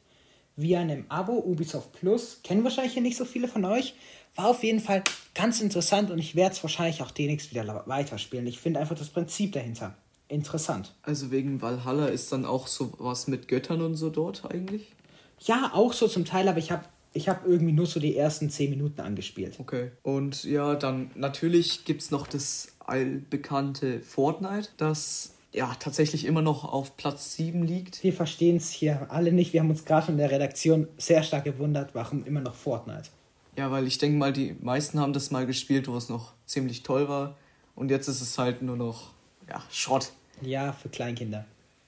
Via 0.58 0.82
einem 0.82 1.06
Abo, 1.08 1.34
Ubisoft 1.34 1.94
Plus, 1.94 2.42
kennen 2.44 2.64
wahrscheinlich 2.64 2.94
hier 2.94 3.02
nicht 3.02 3.16
so 3.16 3.24
viele 3.24 3.48
von 3.48 3.64
euch. 3.64 3.94
War 4.36 4.48
auf 4.48 4.64
jeden 4.64 4.82
Fall 4.82 5.04
ganz 5.34 5.62
interessant 5.62 6.12
und 6.12 6.20
ich 6.20 6.36
werde 6.36 6.56
es 6.56 6.64
wahrscheinlich 6.64 7.02
auch 7.02 7.12
demnächst 7.12 7.52
wieder 7.52 7.84
weiterspielen. 7.86 8.46
Ich 8.48 8.60
finde 8.60 8.80
einfach 8.80 8.98
das 8.98 9.10
Prinzip 9.10 9.54
dahinter 9.54 9.96
interessant. 10.30 10.94
Also 11.04 11.32
wegen 11.32 11.62
Valhalla 11.62 12.08
ist 12.08 12.32
dann 12.32 12.46
auch 12.46 12.68
so 12.68 12.94
was 12.98 13.28
mit 13.28 13.48
Göttern 13.48 13.82
und 13.82 13.96
so 13.96 14.10
dort 14.10 14.50
eigentlich? 14.52 14.94
Ja, 15.40 15.72
auch 15.74 15.94
so 15.94 16.08
zum 16.08 16.26
Teil, 16.26 16.48
aber 16.48 16.58
ich 16.58 16.72
habe 16.72 16.84
ich 17.14 17.30
habe 17.30 17.50
irgendwie 17.50 17.72
nur 17.72 17.88
so 17.88 18.00
die 18.00 18.16
ersten 18.16 18.50
10 18.50 18.70
Minuten 18.70 19.02
angespielt. 19.02 19.60
Okay. 19.60 19.92
Und 20.04 20.44
ja, 20.44 20.76
dann 20.76 21.10
natürlich 21.16 21.86
gibt 21.86 22.02
es 22.02 22.12
noch 22.12 22.28
das 22.28 22.74
allbekannte 22.80 24.02
Fortnite, 24.02 24.70
das 24.78 25.34
ja 25.58 25.76
tatsächlich 25.80 26.26
immer 26.26 26.42
noch 26.42 26.64
auf 26.64 26.96
Platz 26.96 27.34
7 27.34 27.64
liegt. 27.64 28.04
Wir 28.04 28.14
verstehen 28.14 28.58
es 28.58 28.70
hier 28.70 29.08
alle 29.10 29.32
nicht. 29.32 29.54
Wir 29.54 29.62
haben 29.62 29.70
uns 29.70 29.84
gerade 29.84 30.12
in 30.12 30.18
der 30.18 30.32
Redaktion 30.32 30.88
sehr 30.98 31.24
stark 31.24 31.44
gewundert, 31.44 31.94
warum 31.94 32.24
immer 32.26 32.42
noch 32.42 32.56
Fortnite. 32.56 33.10
Ja, 33.58 33.72
weil 33.72 33.88
ich 33.88 33.98
denke 33.98 34.18
mal, 34.18 34.32
die 34.32 34.56
meisten 34.62 35.00
haben 35.00 35.14
das 35.14 35.32
mal 35.32 35.46
gespielt, 35.46 35.88
wo 35.88 35.98
es 35.98 36.10
noch 36.10 36.34
ziemlich 36.46 36.84
toll 36.84 37.10
war. 37.10 37.36
Und 37.76 37.90
jetzt 37.90 38.08
ist 38.08 38.22
es 38.22 38.38
halt 38.38 38.62
nur 38.62 38.78
noch, 38.78 39.10
ja, 39.50 39.62
Schrott. 39.72 40.12
Ja, 40.42 40.72
für 40.74 40.90
Kleinkinder. 40.90 41.46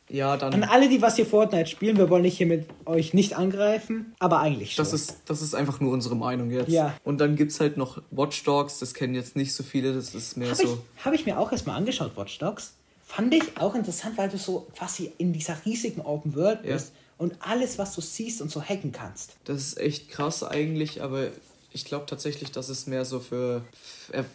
Ja, 0.09 0.35
dann. 0.37 0.53
An 0.53 0.63
alle, 0.63 0.89
die 0.89 1.03
was 1.03 1.17
hier 1.17 1.27
Fortnite 1.27 1.67
spielen, 1.67 1.97
wir 1.97 2.09
wollen 2.09 2.23
nicht 2.23 2.37
hier 2.37 2.47
mit 2.47 2.65
euch 2.85 3.13
nicht 3.13 3.37
angreifen, 3.37 4.15
aber 4.17 4.39
eigentlich 4.39 4.73
schon. 4.73 4.83
Das 4.83 4.93
ist, 4.93 5.21
das 5.27 5.43
ist 5.43 5.53
einfach 5.53 5.79
nur 5.79 5.93
unsere 5.93 6.15
Meinung 6.15 6.49
jetzt. 6.49 6.69
Ja. 6.69 6.95
Und 7.03 7.21
dann 7.21 7.35
gibt 7.35 7.51
es 7.51 7.59
halt 7.59 7.77
noch 7.77 8.01
Watch 8.09 8.43
Dogs, 8.43 8.79
das 8.79 8.95
kennen 8.95 9.13
jetzt 9.13 9.35
nicht 9.35 9.53
so 9.53 9.61
viele, 9.61 9.93
das 9.93 10.15
ist 10.15 10.35
mehr 10.35 10.49
hab 10.49 10.57
so. 10.57 10.83
Habe 11.05 11.15
ich 11.15 11.27
mir 11.27 11.37
auch 11.37 11.51
erstmal 11.51 11.77
angeschaut, 11.77 12.17
Watch 12.17 12.39
Dogs. 12.39 12.73
Fand 13.09 13.33
ich 13.33 13.57
auch 13.57 13.73
interessant, 13.73 14.19
weil 14.19 14.29
du 14.29 14.37
so 14.37 14.67
quasi 14.77 15.11
in 15.17 15.33
dieser 15.33 15.57
riesigen 15.65 16.01
Open 16.01 16.35
World 16.35 16.61
bist 16.61 16.89
ja. 16.93 16.93
und 17.17 17.33
alles, 17.39 17.79
was 17.79 17.95
du 17.95 18.01
siehst 18.01 18.39
und 18.39 18.51
so 18.51 18.61
hacken 18.61 18.91
kannst. 18.91 19.35
Das 19.45 19.57
ist 19.57 19.79
echt 19.79 20.09
krass 20.09 20.43
eigentlich, 20.43 21.01
aber 21.01 21.29
ich 21.71 21.85
glaube 21.85 22.05
tatsächlich, 22.05 22.51
dass 22.51 22.69
es 22.69 22.85
mehr 22.85 23.05
so 23.05 23.19
für 23.19 23.63
er 24.11 24.25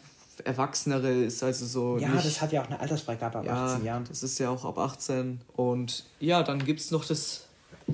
Erwachsenere 0.43 1.13
ist, 1.13 1.45
also 1.45 1.67
so. 1.67 1.99
Ja, 1.99 2.09
nicht, 2.09 2.27
das 2.27 2.41
hat 2.41 2.51
ja 2.51 2.63
auch 2.63 2.67
eine 2.67 2.81
Altersfreigabe 2.81 3.39
ab 3.39 3.45
ja, 3.47 3.67
18 3.67 3.85
Jahren. 3.85 4.05
Das 4.09 4.25
ist 4.25 4.41
ja 4.41 4.51
auch 4.51 4.65
ab 4.65 4.77
18. 4.77 5.41
Und 5.55 6.05
ja, 6.19 6.43
dann 6.43 6.65
gibt 6.65 6.81
es 6.81 6.91
noch 6.91 7.05
das 7.05 7.47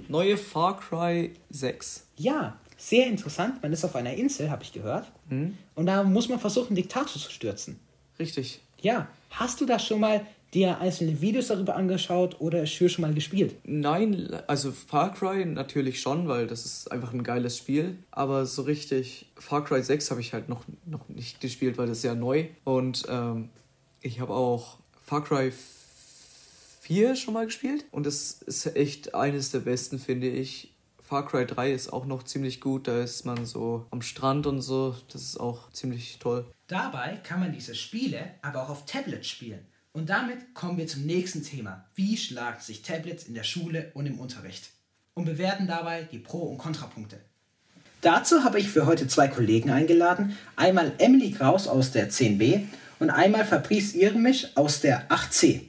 neue 0.08 0.38
Far 0.38 0.80
Cry 0.80 1.34
6. 1.50 2.06
Ja, 2.16 2.56
sehr 2.78 3.06
interessant. 3.06 3.62
Man 3.62 3.75
ist 3.75 3.84
auf 3.84 3.94
einer 3.96 4.14
Insel, 4.14 4.50
habe 4.50 4.62
ich 4.62 4.72
gehört. 4.72 5.12
Mhm. 5.28 5.58
Und 5.75 5.84
da 5.84 6.02
muss 6.04 6.30
man 6.30 6.40
versuchen, 6.40 6.75
Diktator 6.75 7.20
zu 7.20 7.30
stürzen. 7.30 7.78
Richtig. 8.18 8.62
Ja. 8.80 9.08
Hast 9.28 9.60
du 9.60 9.66
das 9.66 9.84
schon 9.84 10.00
mal 10.00 10.26
dir 10.54 10.78
einzelne 10.80 11.21
Videos 11.21 11.49
darüber 11.49 11.76
angeschaut 11.76 12.40
oder 12.40 12.66
Schür 12.66 12.88
schon 12.88 13.02
mal 13.02 13.14
gespielt? 13.14 13.54
Nein, 13.64 14.28
also 14.47 14.73
Far 14.73 15.14
Cry 15.14 15.45
natürlich 15.45 16.00
schon, 16.00 16.28
weil 16.28 16.47
das 16.47 16.64
ist 16.64 16.90
einfach 16.90 17.12
ein 17.12 17.23
geiles 17.23 17.57
Spiel. 17.57 17.97
Aber 18.11 18.47
so 18.47 18.62
richtig, 18.62 19.26
Far 19.37 19.64
Cry 19.64 19.83
6 19.83 20.11
habe 20.11 20.21
ich 20.21 20.33
halt 20.33 20.49
noch, 20.49 20.64
noch 20.87 21.09
nicht 21.09 21.40
gespielt, 21.40 21.78
weil 21.78 21.87
das 21.87 21.99
ist 21.99 22.04
ja 22.04 22.14
neu. 22.14 22.47
Und 22.64 23.04
ähm, 23.09 23.50
ich 24.00 24.21
habe 24.21 24.35
auch 24.35 24.78
Far 25.04 25.25
Cry 25.25 25.52
4 26.80 27.14
schon 27.14 27.35
mal 27.35 27.47
gespielt. 27.47 27.85
Und 27.92 28.07
das 28.07 28.42
ist 28.42 28.75
echt 28.76 29.14
eines 29.14 29.52
der 29.52 29.61
besten, 29.61 29.99
finde 29.99 30.28
ich. 30.28 30.75
Far 31.00 31.26
Cry 31.26 31.45
3 31.45 31.73
ist 31.73 31.92
auch 31.92 32.07
noch 32.07 32.23
ziemlich 32.23 32.61
gut. 32.61 32.88
Da 32.88 33.02
ist 33.02 33.26
man 33.26 33.47
so 33.47 33.87
am 33.90 34.02
Strand 34.02 34.47
und 34.47 34.61
so. 34.61 34.95
Das 35.12 35.23
ist 35.23 35.38
auch 35.38 35.71
ziemlich 35.73 36.19
toll. 36.19 36.47
Dabei 36.66 37.16
kann 37.25 37.40
man 37.40 37.52
diese 37.52 37.75
Spiele 37.75 38.35
aber 38.42 38.62
auch 38.62 38.71
auf 38.71 38.87
Tablet 38.87 39.26
spielen. 39.26 39.66
Und 39.92 40.09
damit 40.09 40.54
kommen 40.54 40.78
wir 40.78 40.87
zum 40.87 41.04
nächsten 41.04 41.42
Thema. 41.42 41.85
Wie 41.97 42.16
schlagen 42.16 42.61
sich 42.61 42.82
Tablets 42.82 43.25
in 43.25 43.35
der 43.35 43.42
Schule 43.42 43.90
und 43.94 44.06
im 44.06 44.20
Unterricht? 44.20 44.70
Und 45.14 45.25
bewerten 45.25 45.66
dabei 45.66 46.04
die 46.04 46.18
Pro- 46.18 46.47
und 46.47 46.59
Kontrapunkte. 46.59 47.18
Dazu 48.00 48.44
habe 48.44 48.61
ich 48.61 48.70
für 48.70 48.87
heute 48.87 49.09
zwei 49.09 49.26
Kollegen 49.26 49.70
eingeladen. 49.70 50.38
Einmal 50.54 50.92
Emily 50.99 51.32
Kraus 51.32 51.66
aus 51.66 51.90
der 51.90 52.09
10b 52.09 52.66
und 53.00 53.11
einmal 53.11 53.44
Fabrice 53.44 53.94
Irmisch 53.94 54.47
aus 54.54 54.80
der 54.80 55.11
8c. 55.11 55.62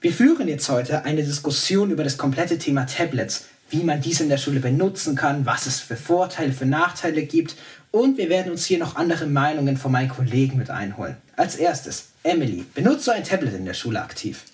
Wir 0.00 0.12
führen 0.12 0.48
jetzt 0.48 0.68
heute 0.70 1.04
eine 1.04 1.22
Diskussion 1.22 1.90
über 1.90 2.02
das 2.02 2.16
komplette 2.16 2.58
Thema 2.58 2.86
Tablets, 2.86 3.44
wie 3.68 3.84
man 3.84 4.00
diese 4.00 4.22
in 4.22 4.30
der 4.30 4.38
Schule 4.38 4.60
benutzen 4.60 5.16
kann, 5.16 5.44
was 5.44 5.66
es 5.66 5.80
für 5.80 5.96
Vorteile, 5.96 6.52
für 6.52 6.66
Nachteile 6.66 7.24
gibt 7.24 7.56
und 7.90 8.16
wir 8.16 8.28
werden 8.28 8.52
uns 8.52 8.66
hier 8.66 8.78
noch 8.78 8.96
andere 8.96 9.26
Meinungen 9.26 9.76
von 9.76 9.92
meinen 9.92 10.08
Kollegen 10.08 10.58
mit 10.58 10.70
einholen. 10.70 11.16
Als 11.36 11.56
erstes, 11.56 12.08
Emily, 12.26 12.64
benutzt 12.74 13.06
du 13.06 13.12
ein 13.12 13.24
Tablet 13.24 13.54
in 13.54 13.64
der 13.64 13.74
Schule 13.74 14.02
aktiv? 14.02 14.44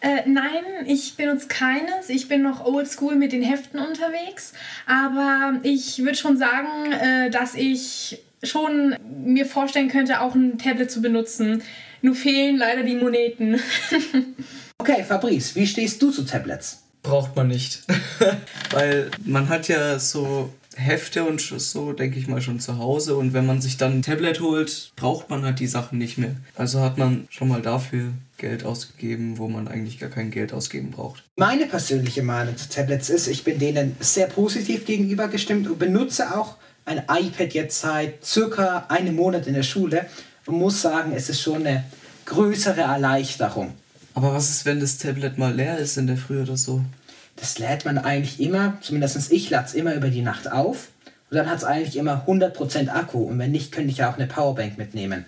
Äh, 0.00 0.28
nein, 0.28 0.62
ich 0.86 1.16
benutze 1.16 1.48
keines. 1.48 2.08
Ich 2.08 2.28
bin 2.28 2.42
noch 2.42 2.64
oldschool 2.64 3.16
mit 3.16 3.32
den 3.32 3.42
Heften 3.42 3.80
unterwegs. 3.80 4.52
Aber 4.86 5.58
ich 5.64 5.98
würde 5.98 6.16
schon 6.16 6.36
sagen, 6.36 6.92
äh, 6.92 7.30
dass 7.30 7.54
ich 7.54 8.22
schon 8.44 8.96
mir 9.24 9.44
vorstellen 9.46 9.88
könnte, 9.88 10.20
auch 10.20 10.36
ein 10.36 10.58
Tablet 10.58 10.90
zu 10.90 11.02
benutzen. 11.02 11.62
Nur 12.00 12.14
fehlen 12.14 12.56
leider 12.56 12.84
die 12.84 12.94
Moneten. 12.94 13.58
okay, 14.78 15.02
Fabrice, 15.02 15.56
wie 15.56 15.66
stehst 15.66 16.00
du 16.00 16.12
zu 16.12 16.22
Tablets? 16.22 16.84
Braucht 17.02 17.34
man 17.34 17.48
nicht. 17.48 17.82
Weil 18.70 19.10
man 19.24 19.48
hat 19.48 19.66
ja 19.66 19.98
so 19.98 20.52
Hefte 20.78 21.24
und 21.24 21.40
so, 21.40 21.92
denke 21.92 22.18
ich 22.18 22.28
mal, 22.28 22.40
schon 22.40 22.60
zu 22.60 22.78
Hause. 22.78 23.16
Und 23.16 23.32
wenn 23.32 23.46
man 23.46 23.60
sich 23.60 23.76
dann 23.76 23.98
ein 23.98 24.02
Tablet 24.02 24.40
holt, 24.40 24.92
braucht 24.96 25.28
man 25.28 25.44
halt 25.44 25.58
die 25.58 25.66
Sachen 25.66 25.98
nicht 25.98 26.18
mehr. 26.18 26.36
Also 26.54 26.80
hat 26.80 26.98
man 26.98 27.26
schon 27.30 27.48
mal 27.48 27.62
dafür 27.62 28.12
Geld 28.36 28.64
ausgegeben, 28.64 29.38
wo 29.38 29.48
man 29.48 29.66
eigentlich 29.66 29.98
gar 29.98 30.08
kein 30.08 30.30
Geld 30.30 30.52
ausgeben 30.52 30.92
braucht. 30.92 31.24
Meine 31.36 31.66
persönliche 31.66 32.22
Meinung 32.22 32.56
zu 32.56 32.68
Tablets 32.68 33.10
ist, 33.10 33.26
ich 33.26 33.42
bin 33.42 33.58
denen 33.58 33.96
sehr 33.98 34.28
positiv 34.28 34.86
gegenüber 34.86 35.28
gestimmt 35.28 35.68
und 35.68 35.78
benutze 35.78 36.38
auch 36.38 36.56
ein 36.84 37.02
iPad 37.10 37.52
jetzt 37.52 37.80
seit 37.80 38.24
circa 38.24 38.86
einem 38.88 39.16
Monat 39.16 39.46
in 39.46 39.54
der 39.54 39.62
Schule 39.64 40.06
und 40.46 40.58
muss 40.58 40.80
sagen, 40.80 41.12
es 41.12 41.28
ist 41.28 41.42
schon 41.42 41.66
eine 41.66 41.84
größere 42.24 42.82
Erleichterung. 42.82 43.74
Aber 44.14 44.32
was 44.32 44.48
ist, 44.48 44.64
wenn 44.64 44.80
das 44.80 44.98
Tablet 44.98 45.38
mal 45.38 45.54
leer 45.54 45.78
ist 45.78 45.96
in 45.96 46.06
der 46.06 46.16
Früh 46.16 46.40
oder 46.40 46.56
so? 46.56 46.82
Das 47.40 47.58
lädt 47.58 47.84
man 47.84 47.98
eigentlich 47.98 48.40
immer, 48.40 48.78
zumindest 48.80 49.32
ich 49.32 49.50
lade 49.50 49.66
es 49.66 49.74
immer 49.74 49.94
über 49.94 50.08
die 50.08 50.22
Nacht 50.22 50.50
auf. 50.50 50.88
Und 51.30 51.36
dann 51.36 51.50
hat 51.50 51.58
es 51.58 51.64
eigentlich 51.64 51.96
immer 51.96 52.24
100% 52.26 52.88
Akku. 52.88 53.18
Und 53.18 53.38
wenn 53.38 53.50
nicht, 53.50 53.70
könnte 53.72 53.90
ich 53.90 53.98
ja 53.98 54.10
auch 54.10 54.16
eine 54.16 54.26
Powerbank 54.26 54.78
mitnehmen. 54.78 55.26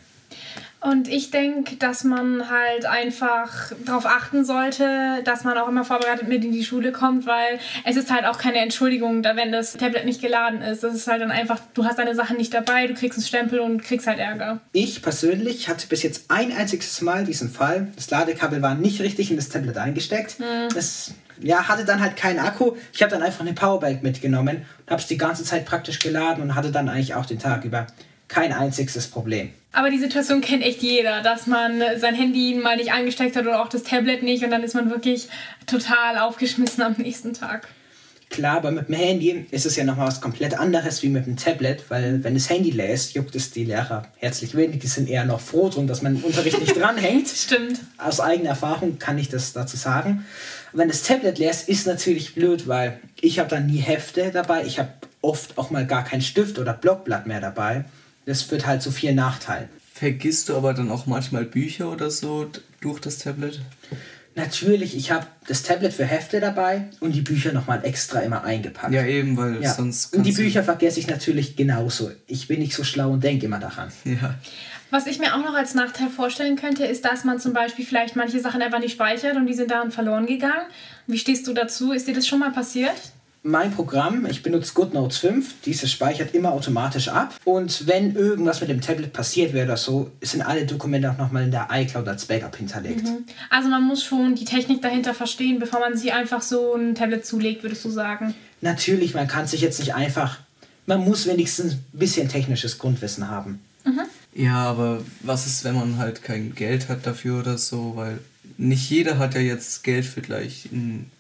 Und 0.81 1.09
ich 1.09 1.31
denke, 1.31 1.77
dass 1.77 2.05
man 2.05 2.49
halt 2.49 2.87
einfach 2.87 3.73
darauf 3.85 4.07
achten 4.07 4.47
sollte, 4.47 5.21
dass 5.25 5.45
man 5.45 5.59
auch 5.59 5.69
immer 5.69 5.85
vorbereitet 5.85 6.27
mit 6.27 6.43
in 6.43 6.53
die 6.53 6.65
Schule 6.65 6.91
kommt, 6.91 7.27
weil 7.27 7.59
es 7.85 7.97
ist 7.97 8.11
halt 8.11 8.25
auch 8.25 8.39
keine 8.39 8.61
Entschuldigung, 8.61 9.23
wenn 9.23 9.53
das 9.53 9.75
Tablet 9.75 10.07
nicht 10.07 10.23
geladen 10.23 10.63
ist. 10.63 10.83
Das 10.83 10.95
ist 10.95 11.07
halt 11.07 11.21
dann 11.21 11.31
einfach, 11.31 11.61
du 11.75 11.85
hast 11.85 11.99
deine 11.99 12.15
Sachen 12.15 12.39
nicht 12.39 12.55
dabei, 12.55 12.87
du 12.87 12.95
kriegst 12.95 13.19
einen 13.19 13.27
Stempel 13.27 13.61
und 13.61 13.85
kriegst 13.85 14.07
halt 14.07 14.19
Ärger. 14.19 14.61
Ich 14.73 15.03
persönlich 15.03 15.69
hatte 15.69 15.87
bis 15.87 16.03
jetzt 16.03 16.31
ein 16.31 16.51
einziges 16.51 16.99
Mal 17.03 17.25
diesen 17.25 17.51
Fall. 17.51 17.89
Das 17.97 18.11
Ladekabel 18.11 18.63
war 18.63 18.75
nicht 18.75 19.03
richtig 19.03 19.31
in 19.31 19.37
das 19.37 19.51
Tablet 19.51 19.77
eingesteckt. 19.77 20.39
Hm. 20.39 20.71
Das 20.75 21.13
ja, 21.43 21.69
hatte 21.69 21.85
dann 21.85 22.01
halt 22.01 22.17
keinen 22.17 22.39
Akku. 22.39 22.73
Ich 22.93 23.03
habe 23.03 23.11
dann 23.11 23.23
einfach 23.23 23.41
eine 23.41 23.53
Powerbank 23.53 24.03
mitgenommen 24.03 24.67
und 24.87 24.91
habe 24.91 25.01
es 25.01 25.07
die 25.07 25.17
ganze 25.17 25.45
Zeit 25.45 25.65
praktisch 25.65 25.99
geladen 25.99 26.43
und 26.43 26.55
hatte 26.55 26.71
dann 26.71 26.89
eigentlich 26.89 27.15
auch 27.15 27.27
den 27.27 27.39
Tag 27.39 27.65
über 27.65 27.87
kein 28.29 28.53
einziges 28.53 29.09
Problem. 29.09 29.51
Aber 29.73 29.91
die 29.91 29.99
Situation 29.99 30.41
kennt 30.41 30.63
echt 30.65 30.83
jeder, 30.83 31.23
dass 31.23 31.47
man 31.47 31.83
sein 31.97 32.15
Handy 32.15 32.55
mal 32.55 32.77
nicht 32.77 32.93
angesteckt 32.93 33.37
hat 33.37 33.47
oder 33.47 33.63
auch 33.63 33.69
das 33.69 33.85
Tablet 33.85 34.23
nicht 34.23 34.43
und 34.45 34.51
dann 34.51 34.63
ist 34.63 34.75
man 34.75 34.91
wirklich 34.91 35.29
total 35.67 36.19
aufgeschmissen 36.19 36.83
am 36.83 36.95
nächsten 36.95 37.35
Tag. 37.35 37.69
Klar, 38.31 38.59
aber 38.59 38.71
mit 38.71 38.87
dem 38.87 38.95
Handy 38.95 39.45
ist 39.51 39.67
es 39.67 39.75
ja 39.75 39.83
nochmal 39.83 40.07
was 40.07 40.21
komplett 40.21 40.57
anderes 40.57 41.03
wie 41.03 41.09
mit 41.09 41.27
dem 41.27 41.37
Tablet, 41.37 41.85
weil 41.89 42.23
wenn 42.23 42.35
das 42.35 42.49
Handy 42.49 42.71
lässt, 42.71 43.15
juckt 43.15 43.35
es 43.35 43.51
die 43.51 43.65
Lehrer 43.65 44.07
herzlich 44.19 44.55
wenig. 44.55 44.79
Die 44.79 44.87
sind 44.87 45.09
eher 45.09 45.25
noch 45.25 45.41
froh 45.41 45.69
drum, 45.69 45.89
dass 45.89 46.01
man 46.01 46.15
im 46.15 46.23
Unterricht 46.23 46.61
nicht 46.61 46.77
dranhängt. 46.77 47.27
Stimmt. 47.35 47.81
Aus 47.99 48.21
eigener 48.21 48.51
Erfahrung 48.51 49.01
kann 49.01 49.19
ich 49.19 49.29
das 49.29 49.53
dazu 49.53 49.77
sagen. 49.77 50.25
wenn 50.73 50.87
das 50.87 51.03
Tablet 51.03 51.41
lässt, 51.41 51.69
ist 51.69 51.89
natürlich 51.89 52.37
blöd, 52.37 52.69
weil 52.69 53.01
ich 53.21 53.41
habe 53.41 53.49
dann 53.49 53.67
nie 53.67 53.79
Hefte 53.79 54.31
dabei. 54.33 54.65
Ich 54.65 54.79
habe 54.79 54.91
oft 55.23 55.59
auch 55.59 55.71
mal 55.71 55.85
gar 55.85 56.05
keinen 56.05 56.23
Stift 56.23 56.61
oder 56.61 56.73
Blockblatt 56.73 57.27
mehr 57.27 57.41
dabei. 57.41 57.85
Das 58.27 58.49
wird 58.53 58.65
halt 58.65 58.81
zu 58.81 58.93
viel 58.93 59.13
Nachteil. 59.13 59.69
Vergisst 59.93 60.49
du 60.49 60.57
aber 60.57 60.73
dann 60.73 60.93
auch 60.93 61.07
manchmal 61.07 61.45
Bücher 61.45 61.91
oder 61.91 62.13
so 62.13 62.49
durch 62.81 63.01
das 63.01 63.19
Tablet? 63.19 63.61
Natürlich, 64.37 64.97
ich 64.97 65.11
habe 65.11 65.27
das 65.49 65.65
Tablet 65.65 65.93
für 65.93 66.05
Hefte 66.05 66.41
dabei 66.41 66.89
und 67.01 67.13
die 67.13 67.21
Bücher 67.21 67.53
nochmal 67.53 67.85
extra 67.85 68.21
immer 68.21 68.45
eingepackt. 68.45 68.93
Ja, 68.93 69.05
eben, 69.05 69.37
weil 69.37 69.61
ja. 69.61 69.75
sonst. 69.75 70.15
Und 70.15 70.23
die 70.23 70.33
Bücher 70.33 70.63
vergesse 70.63 71.01
ich 71.01 71.09
natürlich 71.09 71.57
genauso. 71.57 72.13
Ich 72.27 72.47
bin 72.47 72.61
nicht 72.61 72.75
so 72.75 72.85
schlau 72.85 73.11
und 73.11 73.25
denke 73.25 73.47
immer 73.47 73.59
daran. 73.59 73.91
Ja. 74.05 74.37
Was 74.91 75.07
ich 75.07 75.19
mir 75.19 75.35
auch 75.35 75.45
noch 75.45 75.55
als 75.55 75.75
Nachteil 75.75 76.09
vorstellen 76.09 76.57
könnte, 76.57 76.85
ist, 76.85 77.05
dass 77.05 77.25
man 77.25 77.39
zum 77.39 77.53
Beispiel 77.53 77.85
vielleicht 77.85 78.17
manche 78.17 78.41
Sachen 78.41 78.61
einfach 78.63 78.81
nicht 78.81 78.93
speichert 78.93 79.37
und 79.37 79.47
die 79.47 79.55
sind 79.55 79.71
dann 79.71 79.91
verloren 79.93 80.27
gegangen. 80.27 80.67
Wie 81.07 81.19
stehst 81.19 81.47
du 81.47 81.53
dazu? 81.53 81.93
Ist 81.93 82.09
dir 82.09 82.15
das 82.15 82.27
schon 82.27 82.41
mal 82.41 82.51
passiert? 82.51 82.97
Mein 83.43 83.71
Programm, 83.71 84.27
ich 84.27 84.43
benutze 84.43 84.75
GoodNotes 84.75 85.19
5, 85.19 85.63
dieses 85.65 85.91
speichert 85.91 86.35
immer 86.35 86.53
automatisch 86.53 87.09
ab. 87.09 87.35
Und 87.45 87.87
wenn 87.87 88.15
irgendwas 88.15 88.61
mit 88.61 88.69
dem 88.69 88.81
Tablet 88.81 89.13
passiert 89.13 89.55
wäre 89.55 89.67
oder 89.67 89.77
so, 89.77 90.11
sind 90.21 90.43
alle 90.43 90.67
Dokumente 90.67 91.11
auch 91.11 91.17
nochmal 91.17 91.45
in 91.45 91.51
der 91.51 91.69
iCloud 91.71 92.07
als 92.07 92.27
Backup 92.27 92.57
hinterlegt. 92.57 93.05
Mhm. 93.05 93.25
Also 93.49 93.69
man 93.71 93.83
muss 93.83 94.05
schon 94.05 94.35
die 94.35 94.45
Technik 94.45 94.83
dahinter 94.83 95.15
verstehen, 95.15 95.59
bevor 95.59 95.81
man 95.81 95.97
sich 95.97 96.13
einfach 96.13 96.43
so 96.43 96.75
ein 96.75 96.95
Tablet 96.95 97.25
zulegt, 97.25 97.63
würdest 97.63 97.85
du 97.85 97.91
sagen? 97.91 98.35
Natürlich, 98.61 99.15
man 99.15 99.27
kann 99.27 99.47
sich 99.47 99.63
jetzt 99.63 99.79
nicht 99.79 99.95
einfach, 99.95 100.39
man 100.87 101.03
muss 101.03 101.27
wenigstens 101.27 101.75
ein 101.75 101.85
bisschen 101.93 102.29
technisches 102.29 102.79
Grundwissen 102.79 103.29
haben. 103.29 103.61
Mhm. 103.85 104.01
Ja, 104.35 104.65
aber 104.65 105.03
was 105.23 105.47
ist, 105.47 105.65
wenn 105.65 105.75
man 105.75 105.97
halt 105.97 106.23
kein 106.23 106.55
Geld 106.55 106.89
hat 106.89 107.07
dafür 107.07 107.41
oder 107.41 107.57
so, 107.57 107.95
weil 107.97 108.19
nicht 108.59 108.91
jeder 108.91 109.19
hat 109.19 109.35
ja 109.35 109.41
jetzt 109.41 109.83
Geld 109.83 110.05
für 110.05 110.21
gleich 110.21 110.69
ein 110.71 111.11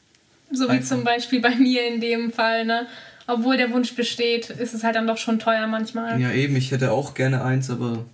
so 0.53 0.71
wie 0.71 0.81
zum 0.81 1.05
Beispiel 1.05 1.41
bei 1.41 1.55
mir 1.55 1.87
in 1.87 2.01
dem 2.01 2.33
Fall, 2.33 2.65
ne? 2.65 2.87
Obwohl 3.27 3.57
der 3.57 3.71
Wunsch 3.73 3.95
besteht, 3.95 4.51
ist 4.51 4.75
es 4.75 4.83
halt 4.83 4.97
dann 4.97 5.07
doch 5.07 5.19
schon 5.19 5.39
teuer 5.39 5.67
manchmal. 5.67 6.21
Ja, 6.21 6.33
eben, 6.33 6.57
ich 6.57 6.73
hätte 6.73 6.91
auch 6.91 7.15
gerne 7.15 7.45
eins, 7.45 7.71
aber 7.71 8.05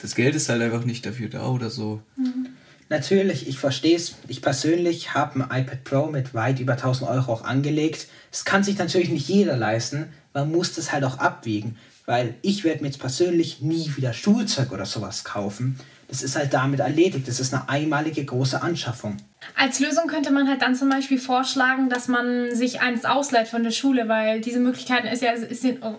das 0.00 0.14
Geld 0.14 0.34
ist 0.34 0.48
halt 0.48 0.62
einfach 0.62 0.84
nicht 0.84 1.04
dafür 1.04 1.28
da 1.28 1.46
oder 1.48 1.68
so. 1.68 2.00
Mhm. 2.16 2.48
Natürlich, 2.88 3.48
ich 3.48 3.58
verstehe 3.58 3.96
es. 3.96 4.16
Ich 4.28 4.42
persönlich 4.42 5.14
habe 5.14 5.40
ein 5.40 5.62
iPad 5.62 5.84
Pro 5.84 6.06
mit 6.06 6.34
weit 6.34 6.60
über 6.60 6.72
1000 6.74 7.08
Euro 7.08 7.32
auch 7.32 7.44
angelegt. 7.44 8.06
Es 8.30 8.44
kann 8.44 8.64
sich 8.64 8.76
natürlich 8.76 9.08
nicht 9.08 9.28
jeder 9.28 9.56
leisten. 9.56 10.12
Man 10.34 10.50
muss 10.50 10.74
das 10.74 10.92
halt 10.92 11.04
auch 11.04 11.18
abwiegen. 11.18 11.76
Weil 12.04 12.34
ich 12.42 12.64
werde 12.64 12.82
mir 12.82 12.88
jetzt 12.88 13.00
persönlich 13.00 13.62
nie 13.62 13.90
wieder 13.96 14.12
Schulzeug 14.12 14.72
oder 14.72 14.84
sowas 14.84 15.24
kaufen. 15.24 15.78
Das 16.12 16.22
ist 16.22 16.36
halt 16.36 16.52
damit 16.52 16.80
erledigt. 16.80 17.26
Das 17.26 17.40
ist 17.40 17.54
eine 17.54 17.70
einmalige 17.70 18.22
große 18.22 18.60
Anschaffung. 18.60 19.16
Als 19.56 19.80
Lösung 19.80 20.08
könnte 20.08 20.30
man 20.30 20.46
halt 20.46 20.60
dann 20.60 20.74
zum 20.74 20.90
Beispiel 20.90 21.18
vorschlagen, 21.18 21.88
dass 21.88 22.06
man 22.06 22.54
sich 22.54 22.82
eins 22.82 23.06
ausleiht 23.06 23.48
von 23.48 23.62
der 23.64 23.70
Schule, 23.70 24.10
weil 24.10 24.42
diese 24.42 24.60
Möglichkeiten 24.60 25.06
ist 25.06 25.22
ja, 25.22 25.32
ist, 25.32 25.64
oh, 25.80 25.94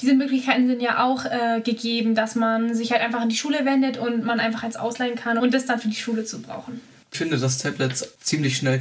diese 0.00 0.14
Möglichkeiten 0.14 0.66
sind 0.66 0.82
ja 0.82 1.04
auch 1.04 1.24
äh, 1.24 1.60
gegeben, 1.60 2.16
dass 2.16 2.34
man 2.34 2.74
sich 2.74 2.90
halt 2.90 3.00
einfach 3.00 3.20
an 3.20 3.28
die 3.28 3.36
Schule 3.36 3.64
wendet 3.64 3.96
und 3.96 4.24
man 4.24 4.40
einfach 4.40 4.64
eins 4.64 4.74
ausleihen 4.74 5.14
kann 5.14 5.38
und 5.38 5.54
das 5.54 5.66
dann 5.66 5.78
für 5.78 5.88
die 5.88 5.94
Schule 5.94 6.24
zu 6.24 6.42
brauchen. 6.42 6.80
Ich 7.12 7.18
finde, 7.18 7.38
dass 7.38 7.58
Tablets 7.58 8.18
ziemlich 8.18 8.56
schnell 8.56 8.80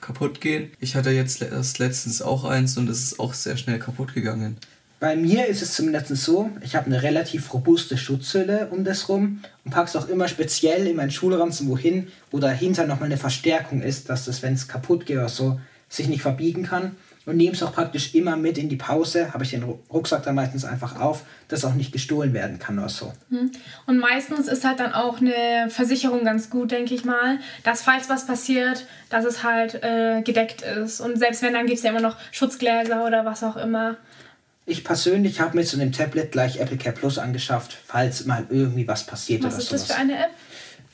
kaputt 0.00 0.40
gehen. 0.40 0.72
Ich 0.80 0.96
hatte 0.96 1.10
jetzt 1.10 1.42
erst 1.42 1.78
letztens 1.78 2.22
auch 2.22 2.44
eins 2.46 2.78
und 2.78 2.88
es 2.88 3.02
ist 3.02 3.20
auch 3.20 3.34
sehr 3.34 3.58
schnell 3.58 3.78
kaputt 3.78 4.14
gegangen. 4.14 4.56
Bei 4.98 5.14
mir 5.14 5.46
ist 5.46 5.60
es 5.60 5.74
zumindest 5.74 6.16
so, 6.16 6.50
ich 6.62 6.74
habe 6.74 6.86
eine 6.86 7.02
relativ 7.02 7.52
robuste 7.52 7.98
Schutzhülle 7.98 8.68
um 8.70 8.82
das 8.82 9.10
rum 9.10 9.40
und 9.64 9.70
packe 9.70 9.88
es 9.88 9.96
auch 9.96 10.08
immer 10.08 10.26
speziell 10.26 10.86
in 10.86 10.96
meinen 10.96 11.10
Schulranzen 11.10 11.68
wohin, 11.68 12.08
wo 12.30 12.38
dahinter 12.38 12.86
nochmal 12.86 13.06
eine 13.06 13.18
Verstärkung 13.18 13.82
ist, 13.82 14.08
dass 14.08 14.24
das, 14.24 14.42
wenn 14.42 14.54
es 14.54 14.68
kaputt 14.68 15.04
geht 15.04 15.18
oder 15.18 15.28
so, 15.28 15.60
sich 15.88 16.08
nicht 16.08 16.22
verbiegen 16.22 16.62
kann. 16.62 16.96
Und 17.26 17.38
nehme 17.38 17.54
es 17.54 17.62
auch 17.64 17.72
praktisch 17.72 18.14
immer 18.14 18.36
mit 18.36 18.56
in 18.56 18.68
die 18.68 18.76
Pause, 18.76 19.34
habe 19.34 19.42
ich 19.42 19.50
den 19.50 19.64
Rucksack 19.64 20.22
dann 20.22 20.36
meistens 20.36 20.64
einfach 20.64 21.00
auf, 21.00 21.24
dass 21.48 21.64
auch 21.64 21.74
nicht 21.74 21.90
gestohlen 21.90 22.32
werden 22.32 22.60
kann 22.60 22.78
oder 22.78 22.88
so. 22.88 23.12
Hm. 23.30 23.50
Und 23.86 23.98
meistens 23.98 24.46
ist 24.46 24.64
halt 24.64 24.78
dann 24.78 24.92
auch 24.92 25.20
eine 25.20 25.68
Versicherung 25.68 26.24
ganz 26.24 26.50
gut, 26.50 26.70
denke 26.70 26.94
ich 26.94 27.04
mal, 27.04 27.40
dass 27.64 27.82
falls 27.82 28.08
was 28.08 28.28
passiert, 28.28 28.86
dass 29.10 29.24
es 29.24 29.42
halt 29.42 29.82
äh, 29.82 30.22
gedeckt 30.22 30.62
ist. 30.62 31.00
Und 31.00 31.18
selbst 31.18 31.42
wenn, 31.42 31.54
dann 31.54 31.66
gibt 31.66 31.78
es 31.78 31.82
ja 31.84 31.90
immer 31.90 32.00
noch 32.00 32.16
Schutzgläser 32.30 33.04
oder 33.04 33.24
was 33.24 33.42
auch 33.42 33.56
immer. 33.56 33.96
Ich 34.66 34.82
persönlich 34.82 35.40
habe 35.40 35.56
mir 35.56 35.64
zu 35.64 35.76
dem 35.76 35.92
Tablet 35.92 36.32
gleich 36.32 36.58
Apple 36.58 36.76
Care 36.76 36.94
Plus 36.94 37.18
angeschafft, 37.18 37.76
falls 37.86 38.26
mal 38.26 38.46
irgendwie 38.50 38.86
was 38.88 39.06
passiert 39.06 39.44
was 39.44 39.54
oder 39.54 39.62
sowas. 39.62 39.72
Was 39.72 39.80
ist 39.80 39.88
das 39.90 39.96
für 39.96 40.02
eine 40.02 40.18
App? 40.24 40.30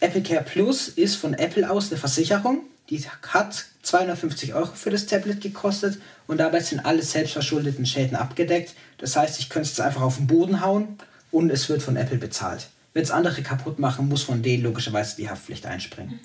Apple 0.01 0.23
Care 0.23 0.45
Plus 0.45 0.89
ist 0.89 1.17
von 1.17 1.33
Apple 1.33 1.69
aus 1.69 1.91
eine 1.91 1.99
Versicherung. 1.99 2.61
Die 2.91 3.01
hat 3.29 3.65
250 3.83 4.53
Euro 4.53 4.73
für 4.75 4.91
das 4.91 5.07
Tablet 5.07 5.41
gekostet 5.41 5.99
und 6.27 6.39
dabei 6.39 6.61
sind 6.61 6.85
alle 6.85 7.03
selbstverschuldeten 7.03 7.87
Schäden 7.87 8.17
abgedeckt. 8.17 8.75
Das 8.99 9.17
heißt, 9.17 9.41
ich 9.41 9.49
könnte 9.49 9.71
es 9.71 9.81
einfach 9.81 10.03
auf 10.03 10.17
den 10.17 10.27
Boden 10.27 10.61
hauen 10.61 10.99
und 11.31 11.51
es 11.51 11.69
wird 11.69 11.83
von 11.83 11.97
Apple 11.97 12.19
bezahlt. 12.19 12.69
Wenn 12.93 13.05
es 13.05 13.11
andere 13.11 13.43
kaputt 13.43 13.79
machen, 13.79 14.09
muss 14.09 14.23
von 14.23 14.43
denen 14.43 14.65
logischerweise 14.65 15.17
die 15.17 15.31
Haftpflicht 15.31 15.65
einspringen. 15.65 16.21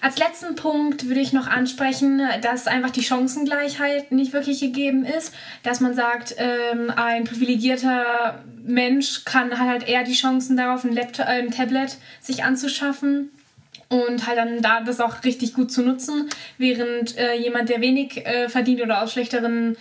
Als 0.00 0.18
letzten 0.18 0.54
Punkt 0.54 1.06
würde 1.08 1.20
ich 1.20 1.32
noch 1.32 1.46
ansprechen, 1.46 2.22
dass 2.40 2.66
einfach 2.66 2.90
die 2.90 3.02
Chancengleichheit 3.02 4.12
nicht 4.12 4.32
wirklich 4.32 4.60
gegeben 4.60 5.04
ist. 5.04 5.34
Dass 5.62 5.80
man 5.80 5.94
sagt, 5.94 6.34
ähm, 6.38 6.92
ein 6.94 7.24
privilegierter 7.24 8.42
Mensch 8.64 9.24
kann 9.24 9.58
halt 9.58 9.88
eher 9.88 10.04
die 10.04 10.14
Chancen 10.14 10.56
darauf, 10.56 10.84
ein, 10.84 10.94
Laptop, 10.94 11.26
äh, 11.26 11.40
ein 11.40 11.50
Tablet 11.50 11.96
sich 12.20 12.44
anzuschaffen 12.44 13.30
und 13.88 14.26
halt 14.26 14.38
dann 14.38 14.62
da 14.62 14.80
das 14.80 15.00
auch 15.00 15.22
richtig 15.24 15.54
gut 15.54 15.70
zu 15.70 15.82
nutzen, 15.82 16.28
während 16.58 17.16
äh, 17.18 17.34
jemand, 17.34 17.68
der 17.68 17.80
wenig 17.80 18.26
äh, 18.26 18.48
verdient 18.48 18.80
oder 18.80 19.02
aus 19.02 19.12
schlechteren 19.12 19.76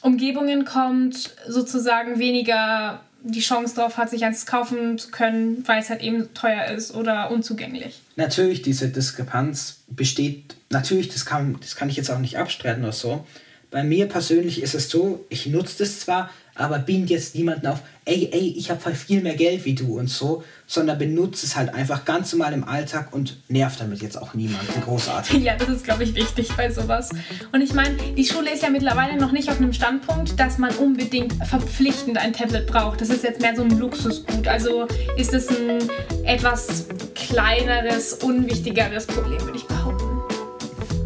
Umgebungen 0.00 0.64
kommt, 0.64 1.34
sozusagen 1.46 2.18
weniger 2.18 3.00
die 3.24 3.40
Chance 3.40 3.76
darauf 3.76 3.96
hat, 3.96 4.10
sich 4.10 4.24
eins 4.24 4.46
kaufen 4.46 4.98
zu 4.98 5.10
können, 5.10 5.62
weil 5.66 5.80
es 5.80 5.90
halt 5.90 6.02
eben 6.02 6.32
teuer 6.34 6.66
ist 6.66 6.94
oder 6.94 7.30
unzugänglich. 7.30 8.00
Natürlich, 8.16 8.62
diese 8.62 8.88
Diskrepanz 8.88 9.80
besteht, 9.88 10.56
natürlich, 10.70 11.08
das 11.08 11.24
kann, 11.24 11.56
das 11.60 11.76
kann 11.76 11.88
ich 11.88 11.96
jetzt 11.96 12.10
auch 12.10 12.18
nicht 12.18 12.38
abstreiten 12.38 12.82
oder 12.82 12.92
so. 12.92 13.26
Bei 13.70 13.82
mir 13.82 14.06
persönlich 14.06 14.62
ist 14.62 14.74
es 14.74 14.90
so, 14.90 15.24
ich 15.28 15.46
nutze 15.46 15.78
das 15.78 16.00
zwar, 16.00 16.30
aber 16.62 16.78
bind 16.78 17.10
jetzt 17.10 17.34
niemanden 17.34 17.66
auf, 17.66 17.80
ey, 18.04 18.28
ey, 18.32 18.54
ich 18.56 18.70
habe 18.70 18.94
viel 18.94 19.20
mehr 19.20 19.34
Geld 19.34 19.64
wie 19.64 19.74
du 19.74 19.98
und 19.98 20.08
so, 20.08 20.44
sondern 20.66 20.96
benutze 20.98 21.44
es 21.44 21.56
halt 21.56 21.74
einfach 21.74 22.04
ganz 22.04 22.32
normal 22.32 22.52
im 22.52 22.64
Alltag 22.64 23.12
und 23.12 23.36
nervt 23.48 23.80
damit 23.80 24.00
jetzt 24.00 24.16
auch 24.16 24.34
niemanden 24.34 24.80
großartig. 24.80 25.42
Ja, 25.42 25.56
das 25.56 25.68
ist, 25.68 25.84
glaube 25.84 26.04
ich, 26.04 26.14
wichtig 26.14 26.48
bei 26.56 26.70
sowas. 26.70 27.10
Und 27.52 27.62
ich 27.62 27.74
meine, 27.74 27.96
die 28.16 28.24
Schule 28.24 28.52
ist 28.52 28.62
ja 28.62 28.70
mittlerweile 28.70 29.16
noch 29.18 29.32
nicht 29.32 29.48
auf 29.50 29.58
einem 29.58 29.72
Standpunkt, 29.72 30.38
dass 30.38 30.58
man 30.58 30.72
unbedingt 30.76 31.34
verpflichtend 31.44 32.16
ein 32.16 32.32
Tablet 32.32 32.66
braucht. 32.66 33.00
Das 33.00 33.08
ist 33.08 33.24
jetzt 33.24 33.40
mehr 33.40 33.56
so 33.56 33.62
ein 33.62 33.78
Luxusgut. 33.78 34.46
Also 34.46 34.86
ist 35.16 35.34
es 35.34 35.48
ein 35.48 35.78
etwas 36.24 36.86
kleineres, 37.14 38.14
unwichtigeres 38.14 39.06
Problem, 39.06 39.40
würde 39.40 39.58
ich 39.58 39.64
behaupten. 39.64 39.81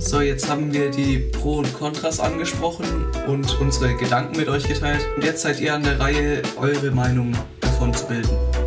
So, 0.07 0.21
jetzt 0.21 0.49
haben 0.49 0.73
wir 0.73 0.89
die 0.89 1.19
Pro 1.19 1.57
und 1.57 1.75
Kontras 1.75 2.21
angesprochen 2.21 2.87
und 3.27 3.61
unsere 3.61 3.93
Gedanken 3.97 4.37
mit 4.37 4.49
euch 4.49 4.63
geteilt. 4.63 5.05
Und 5.17 5.25
jetzt 5.25 5.43
seid 5.43 5.59
ihr 5.61 5.75
an 5.75 5.83
der 5.83 5.99
Reihe, 5.99 6.43
eure 6.59 6.93
Meinung 6.93 7.33
davon 7.61 7.93
zu 7.93 8.07
bilden. 8.07 8.66